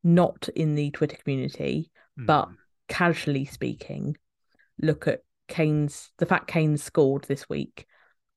[0.05, 2.26] not in the Twitter community, mm.
[2.26, 2.49] but
[2.91, 4.16] casually speaking,
[4.82, 7.86] look at Kane's the fact Kane scored this week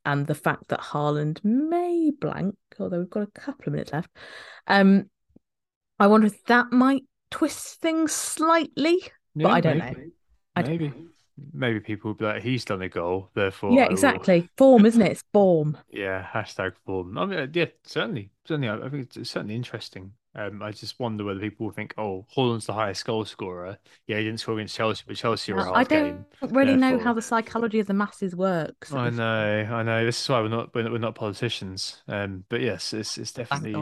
[0.05, 4.09] and the fact that Haaland may blank, although we've got a couple of minutes left,
[4.67, 5.09] um,
[5.99, 8.99] I wonder if that might twist things slightly,
[9.35, 9.95] yeah, but I don't maybe.
[9.95, 10.07] know.
[10.55, 10.87] I maybe.
[10.87, 11.07] Don't know.
[11.51, 13.71] Maybe people will be like, he's done a goal, therefore.
[13.71, 14.49] Yeah, exactly.
[14.55, 15.13] Form, isn't it?
[15.13, 15.75] It's form.
[15.89, 17.17] Yeah, hashtag form.
[17.17, 18.29] I mean, yeah, certainly.
[18.47, 18.69] Certainly.
[18.69, 20.11] I think it's certainly interesting.
[20.35, 23.77] Um, I just wonder whether people will think, oh, Haaland's the highest goal scorer.
[24.07, 26.97] Yeah, he didn't score against Chelsea, but Chelsea a I don't game, really therefore...
[26.97, 28.91] know how the psychology of the masses works.
[28.91, 30.05] I know, I know.
[30.05, 32.01] This is why we're not we're not, politicians.
[32.07, 33.73] Um, but yes, it's it's definitely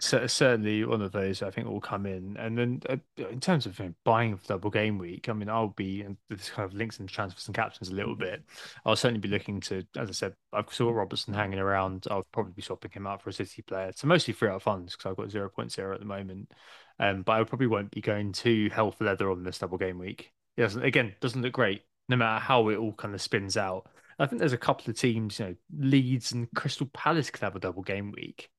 [0.00, 2.36] certainly one of those I think will come in.
[2.38, 2.96] And then uh,
[3.30, 6.16] in terms of you know, buying for double game week, I mean, I'll be and
[6.28, 8.42] this kind of links and transfers and captains a little bit.
[8.84, 12.06] I'll certainly be looking to, as I said, I've saw Robertson hanging around.
[12.10, 13.92] I'll probably be swapping him out for a City player.
[13.94, 16.52] So mostly free out funds because I've got 0.0 at the moment.
[16.98, 19.98] Um, but I probably won't be going too hell for leather on this double game
[19.98, 20.32] week.
[20.56, 23.88] It doesn't again doesn't look great no matter how it all kind of spins out.
[24.18, 27.56] I think there's a couple of teams, you know, Leeds and Crystal Palace could have
[27.56, 28.50] a double game week.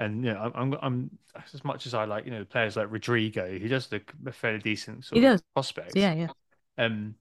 [0.00, 1.10] And you know, I'm, I'm
[1.52, 4.58] as much as I like, you know, players like Rodrigo, he does look a fairly
[4.58, 5.42] decent sort he of does.
[5.54, 5.94] prospect.
[5.94, 6.28] Yeah, yeah.
[6.78, 7.16] Um,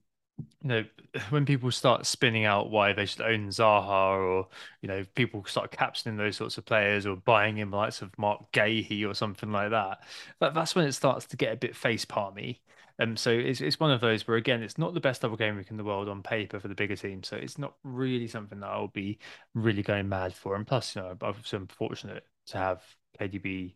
[0.64, 0.86] you know,
[1.30, 4.48] when people start spinning out why they should own Zaha, or
[4.82, 8.50] you know, people start captaining those sorts of players, or buying him likes of Marc
[8.54, 10.00] Guéhi or something like that,
[10.40, 12.62] that that's when it starts to get a bit face palmy.
[13.00, 15.56] Um, so it's it's one of those where again, it's not the best double game
[15.58, 17.24] week in the world on paper for the bigger team.
[17.24, 19.20] So it's not really something that I'll be
[19.54, 20.56] really going mad for.
[20.56, 22.84] And plus, you know, I've been fortunate to have
[23.20, 23.76] KDB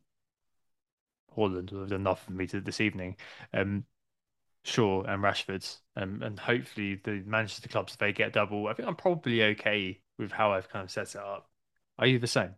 [1.35, 3.17] Haaland who have done enough for me to this evening.
[3.53, 3.85] Um,
[4.63, 8.67] Shaw and Rashford, um, and hopefully the Manchester clubs if they get double.
[8.67, 11.49] I think I'm probably okay with how I've kind of set it up.
[11.99, 12.55] Are you the same?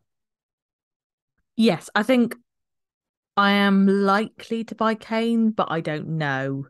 [1.55, 2.35] Yes, I think
[3.35, 6.67] I am likely to buy Kane, but I don't know.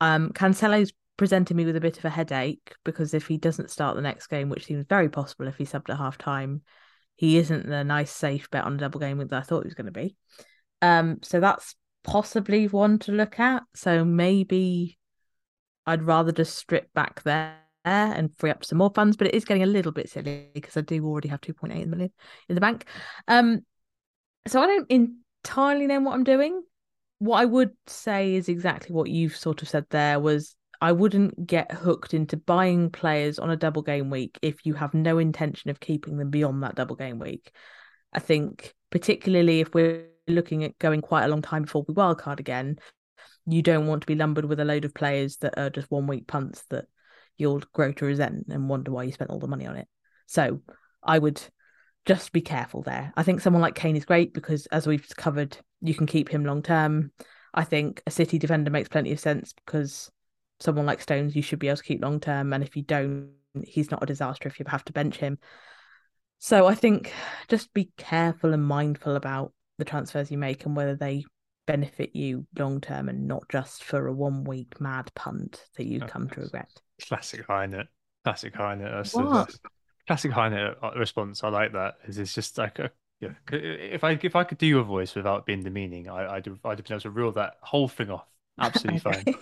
[0.00, 3.96] Um, Cancelo's presented me with a bit of a headache because if he doesn't start
[3.96, 6.62] the next game, which seems very possible if he's subbed at half time,
[7.18, 9.74] he isn't the nice safe bet on a double game that I thought he was
[9.74, 10.14] going to be.
[10.80, 13.64] Um, so that's possibly one to look at.
[13.74, 14.98] So maybe
[15.84, 19.44] I'd rather just strip back there and free up some more funds, but it is
[19.44, 22.12] getting a little bit silly because I do already have 2.8 million
[22.48, 22.84] in the bank.
[23.26, 23.62] Um,
[24.46, 26.62] so I don't entirely know what I'm doing.
[27.18, 31.46] What I would say is exactly what you've sort of said there was I wouldn't
[31.46, 35.70] get hooked into buying players on a double game week if you have no intention
[35.70, 37.50] of keeping them beyond that double game week.
[38.12, 42.38] I think particularly if we're looking at going quite a long time before we wildcard
[42.38, 42.78] again,
[43.46, 46.06] you don't want to be lumbered with a load of players that are just one
[46.06, 46.86] week punts that
[47.38, 49.88] you'll grow to resent and wonder why you spent all the money on it.
[50.26, 50.60] So
[51.02, 51.40] I would
[52.04, 53.12] just be careful there.
[53.16, 56.44] I think someone like Kane is great because, as we've covered, you can keep him
[56.44, 57.12] long term.
[57.54, 60.10] I think a City defender makes plenty of sense because
[60.60, 63.30] someone like Stones you should be able to keep long term, and if you don't,
[63.64, 65.38] he's not a disaster if you have to bench him.
[66.38, 67.12] So I think
[67.48, 71.24] just be careful and mindful about the transfers you make and whether they
[71.66, 76.00] benefit you long term and not just for a one week mad punt that you
[76.00, 76.70] come to regret.
[77.06, 77.86] Classic Hynett.
[78.24, 78.90] Classic Hynett.
[78.90, 79.58] That's,
[80.06, 81.44] classic Hynett uh, response.
[81.44, 81.96] I like that.
[82.06, 82.90] It's, it's just like a,
[83.20, 83.30] yeah.
[83.52, 86.84] If I if I could do your voice without being demeaning, I, I'd I'd have
[86.84, 88.26] been able to reel that whole thing off.
[88.58, 89.26] Absolutely fine.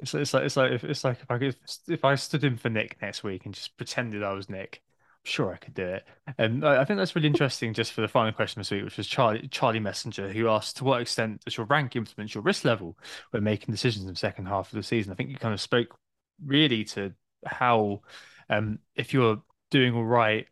[0.00, 1.56] It's, it's like it's like if it's like if I could
[1.86, 5.20] if I stood in for Nick next week and just pretended I was Nick, I'm
[5.24, 6.04] sure I could do it.
[6.38, 7.72] And I I think that's really interesting.
[7.72, 10.84] Just for the final question this week, which was Charlie Charlie Messenger, who asked, "To
[10.84, 12.98] what extent does your rank influence your risk level
[13.30, 15.60] when making decisions in the second half of the season?" I think you kind of
[15.60, 15.96] spoke
[16.44, 17.14] really to
[17.46, 18.02] how,
[18.50, 19.40] um, if you're
[19.70, 20.48] doing all right,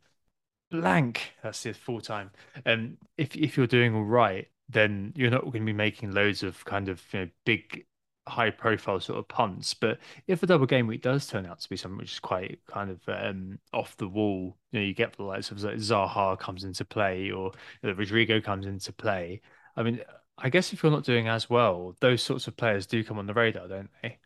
[0.70, 2.30] blank, that's the full time.
[2.66, 6.42] Um, if if you're doing all right, then you're not going to be making loads
[6.42, 7.86] of kind of you know, big
[8.30, 9.74] high profile sort of punts.
[9.74, 12.60] But if a double game week does turn out to be something which is quite
[12.66, 16.64] kind of um, off the wall, you know, you get the likes of Zaha comes
[16.64, 17.52] into play or
[17.82, 19.40] you know, Rodrigo comes into play.
[19.76, 20.00] I mean,
[20.38, 23.26] I guess if you're not doing as well, those sorts of players do come on
[23.26, 24.18] the radar, don't they?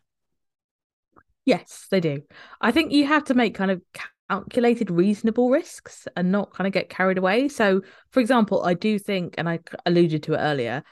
[1.45, 2.23] Yes, they do.
[2.61, 3.81] I think you have to make kind of
[4.29, 7.47] calculated, reasonable risks and not kind of get carried away.
[7.47, 7.81] So,
[8.11, 10.83] for example, I do think, and I alluded to it earlier,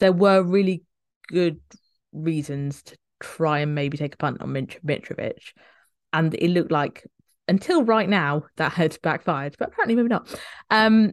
[0.00, 0.82] there were really
[1.28, 1.60] good
[2.12, 5.52] reasons to try and maybe take a punt on Mitrovic.
[6.12, 7.06] And it looked like
[7.48, 10.34] until right now that had backfired, but apparently maybe not.
[10.70, 11.12] Um,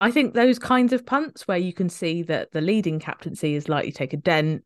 [0.00, 3.68] I think those kinds of punts where you can see that the leading captaincy is
[3.68, 4.64] likely to take a dent,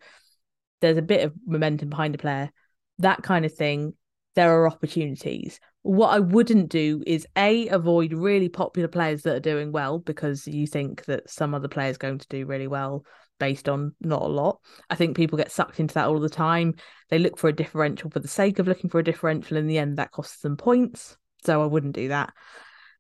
[0.81, 2.51] there's a bit of momentum behind the player,
[2.99, 3.95] that kind of thing,
[4.35, 5.61] there are opportunities.
[5.83, 10.47] What I wouldn't do is A, avoid really popular players that are doing well because
[10.47, 13.05] you think that some other player is going to do really well
[13.41, 14.61] based on not a lot.
[14.89, 16.77] I think people get sucked into that all the time.
[17.09, 19.57] They look for a differential for the sake of looking for a differential.
[19.57, 21.17] In the end, that costs them points.
[21.45, 22.33] So I wouldn't do that.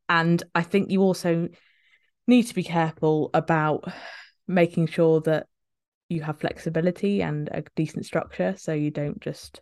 [0.09, 1.49] And I think you also
[2.26, 3.84] need to be careful about
[4.49, 5.47] making sure that
[6.09, 9.61] you have flexibility and a decent structure so you don't just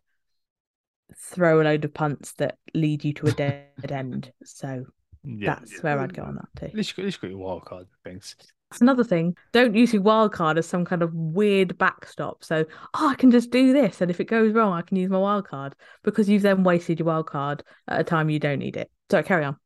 [1.16, 4.32] throw a load of punts that lead you to a dead end.
[4.44, 4.86] So
[5.24, 5.56] Yeah.
[5.60, 6.66] that's where I'd go on that too.
[6.66, 8.36] At least, at least got your wild card things.
[8.70, 9.34] That's another thing.
[9.52, 12.44] Don't use your wild card as some kind of weird backstop.
[12.44, 15.08] So, oh, I can just do this, and if it goes wrong, I can use
[15.08, 18.58] my wild card because you've then wasted your wild card at a time you don't
[18.58, 18.90] need it.
[19.10, 19.56] So carry on.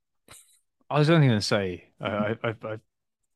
[0.88, 2.76] I was only going to say, I, I, I I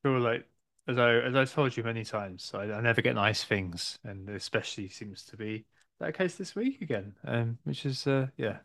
[0.03, 0.47] feel like,
[0.87, 4.29] as I as I told you many times, I, I never get nice things, and
[4.29, 5.65] especially seems to be
[5.99, 7.15] that case this week again.
[7.27, 8.59] Um, which is, uh, yeah,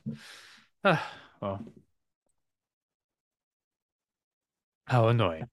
[0.83, 1.65] ah, well,
[4.85, 5.47] how annoying.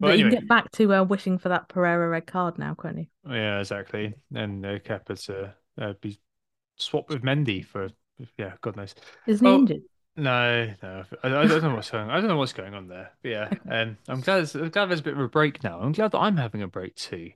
[0.00, 2.74] Well, But you can get back to uh, wishing for that Pereira red card now,
[2.74, 3.06] can't you?
[3.28, 4.14] yeah, exactly.
[4.34, 6.18] And uh, Kepa to uh, be
[6.76, 7.88] swapped with Mendy for,
[8.36, 8.94] yeah, God knows.
[9.26, 9.82] Isn't he Oh, injured?
[10.16, 12.10] No, no, I, I don't know what's going.
[12.10, 13.12] I don't know what's going on there.
[13.22, 14.54] But yeah, um, I'm glad.
[14.54, 15.80] I'm glad there's a bit of a break now.
[15.80, 17.30] I'm glad that I'm having a break too,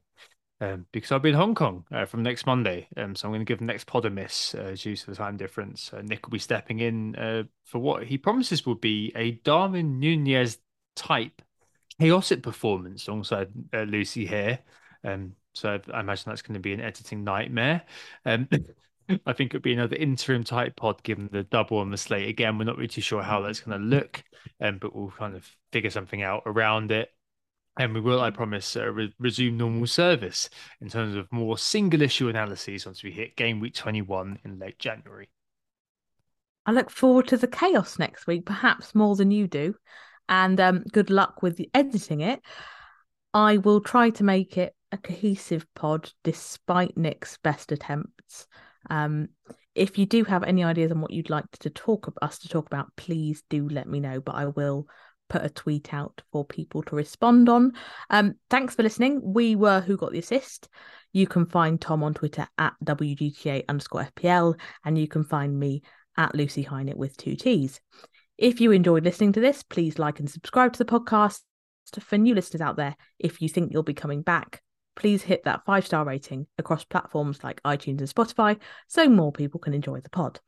[0.61, 2.89] um, because I'll be in Hong Kong uh, from next Monday.
[2.97, 5.17] Um, so I'm going to give the next pod a miss uh, due to the
[5.17, 5.93] time difference.
[5.93, 9.99] Uh, Nick will be stepping in uh, for what he promises will be a Darwin
[10.01, 10.59] Nunez
[10.97, 11.43] type
[12.01, 14.61] chaotic performance alongside uh, Lucy here.
[15.05, 17.83] Um, So I imagine that's going to be an editing nightmare.
[18.25, 18.49] Um,
[19.27, 22.29] I think it'll be another interim type pod given the double on the slate.
[22.29, 24.25] Again, we're not really too sure how that's going to look,
[24.61, 27.11] um, but we'll kind of figure something out around it.
[27.79, 30.49] And we will, I promise, uh, re- resume normal service
[30.81, 34.79] in terms of more single issue analyses once we hit game week 21 in late
[34.79, 35.29] January.
[36.67, 39.77] I look forward to the chaos next week, perhaps more than you do.
[40.29, 42.41] And um, good luck with editing it.
[43.33, 48.47] I will try to make it a cohesive pod despite Nick's best attempts.
[48.89, 49.29] Um,
[49.75, 52.67] if you do have any ideas on what you'd like to talk us to talk
[52.67, 54.21] about, please do let me know.
[54.21, 54.87] But I will
[55.29, 57.73] put a tweet out for people to respond on.
[58.11, 59.21] Um, thanks for listening.
[59.25, 60.69] We were Who Got the Assist.
[61.13, 65.83] You can find Tom on Twitter at WGTA underscore FPL, and you can find me
[66.17, 67.81] at Lucy Hynett with two T's.
[68.39, 71.41] If you enjoyed listening to this, please like and subscribe to the podcast.
[72.01, 74.63] For new listeners out there, if you think you'll be coming back,
[74.97, 78.59] please hit that five star rating across platforms like iTunes and Spotify
[78.89, 80.41] so more people can enjoy the pod.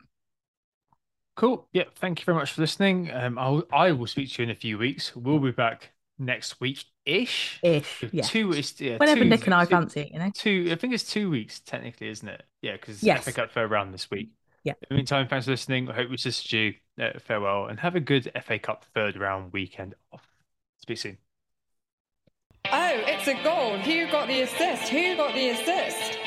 [1.36, 1.68] Cool.
[1.72, 1.84] Yeah.
[1.96, 3.10] Thank you very much for listening.
[3.12, 5.14] Um, I'll, I will speak to you in a few weeks.
[5.14, 7.60] We'll be back next week ish.
[7.62, 8.04] Ish.
[8.10, 8.22] Yeah.
[8.22, 10.30] Two is yeah, Whenever two, Nick and I two- fancy it, you know.
[10.34, 10.68] Two.
[10.72, 12.42] I think it's two weeks technically, isn't it?
[12.62, 13.24] Yeah, because Yes.
[13.24, 14.30] FA Cup third round this week.
[14.66, 14.72] Yeah.
[14.82, 15.88] In the meantime, thanks for listening.
[15.88, 16.74] I hope we assisted you.
[17.00, 20.26] Uh, farewell and have a good FA Cup third round weekend off.
[20.78, 21.18] Speak soon.
[22.72, 23.78] Oh, it's a goal.
[23.78, 24.88] Who got the assist?
[24.88, 26.18] Who got the assist?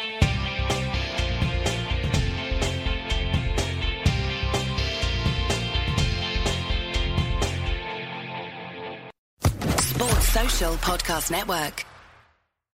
[9.84, 11.89] Sports Social Podcast Network.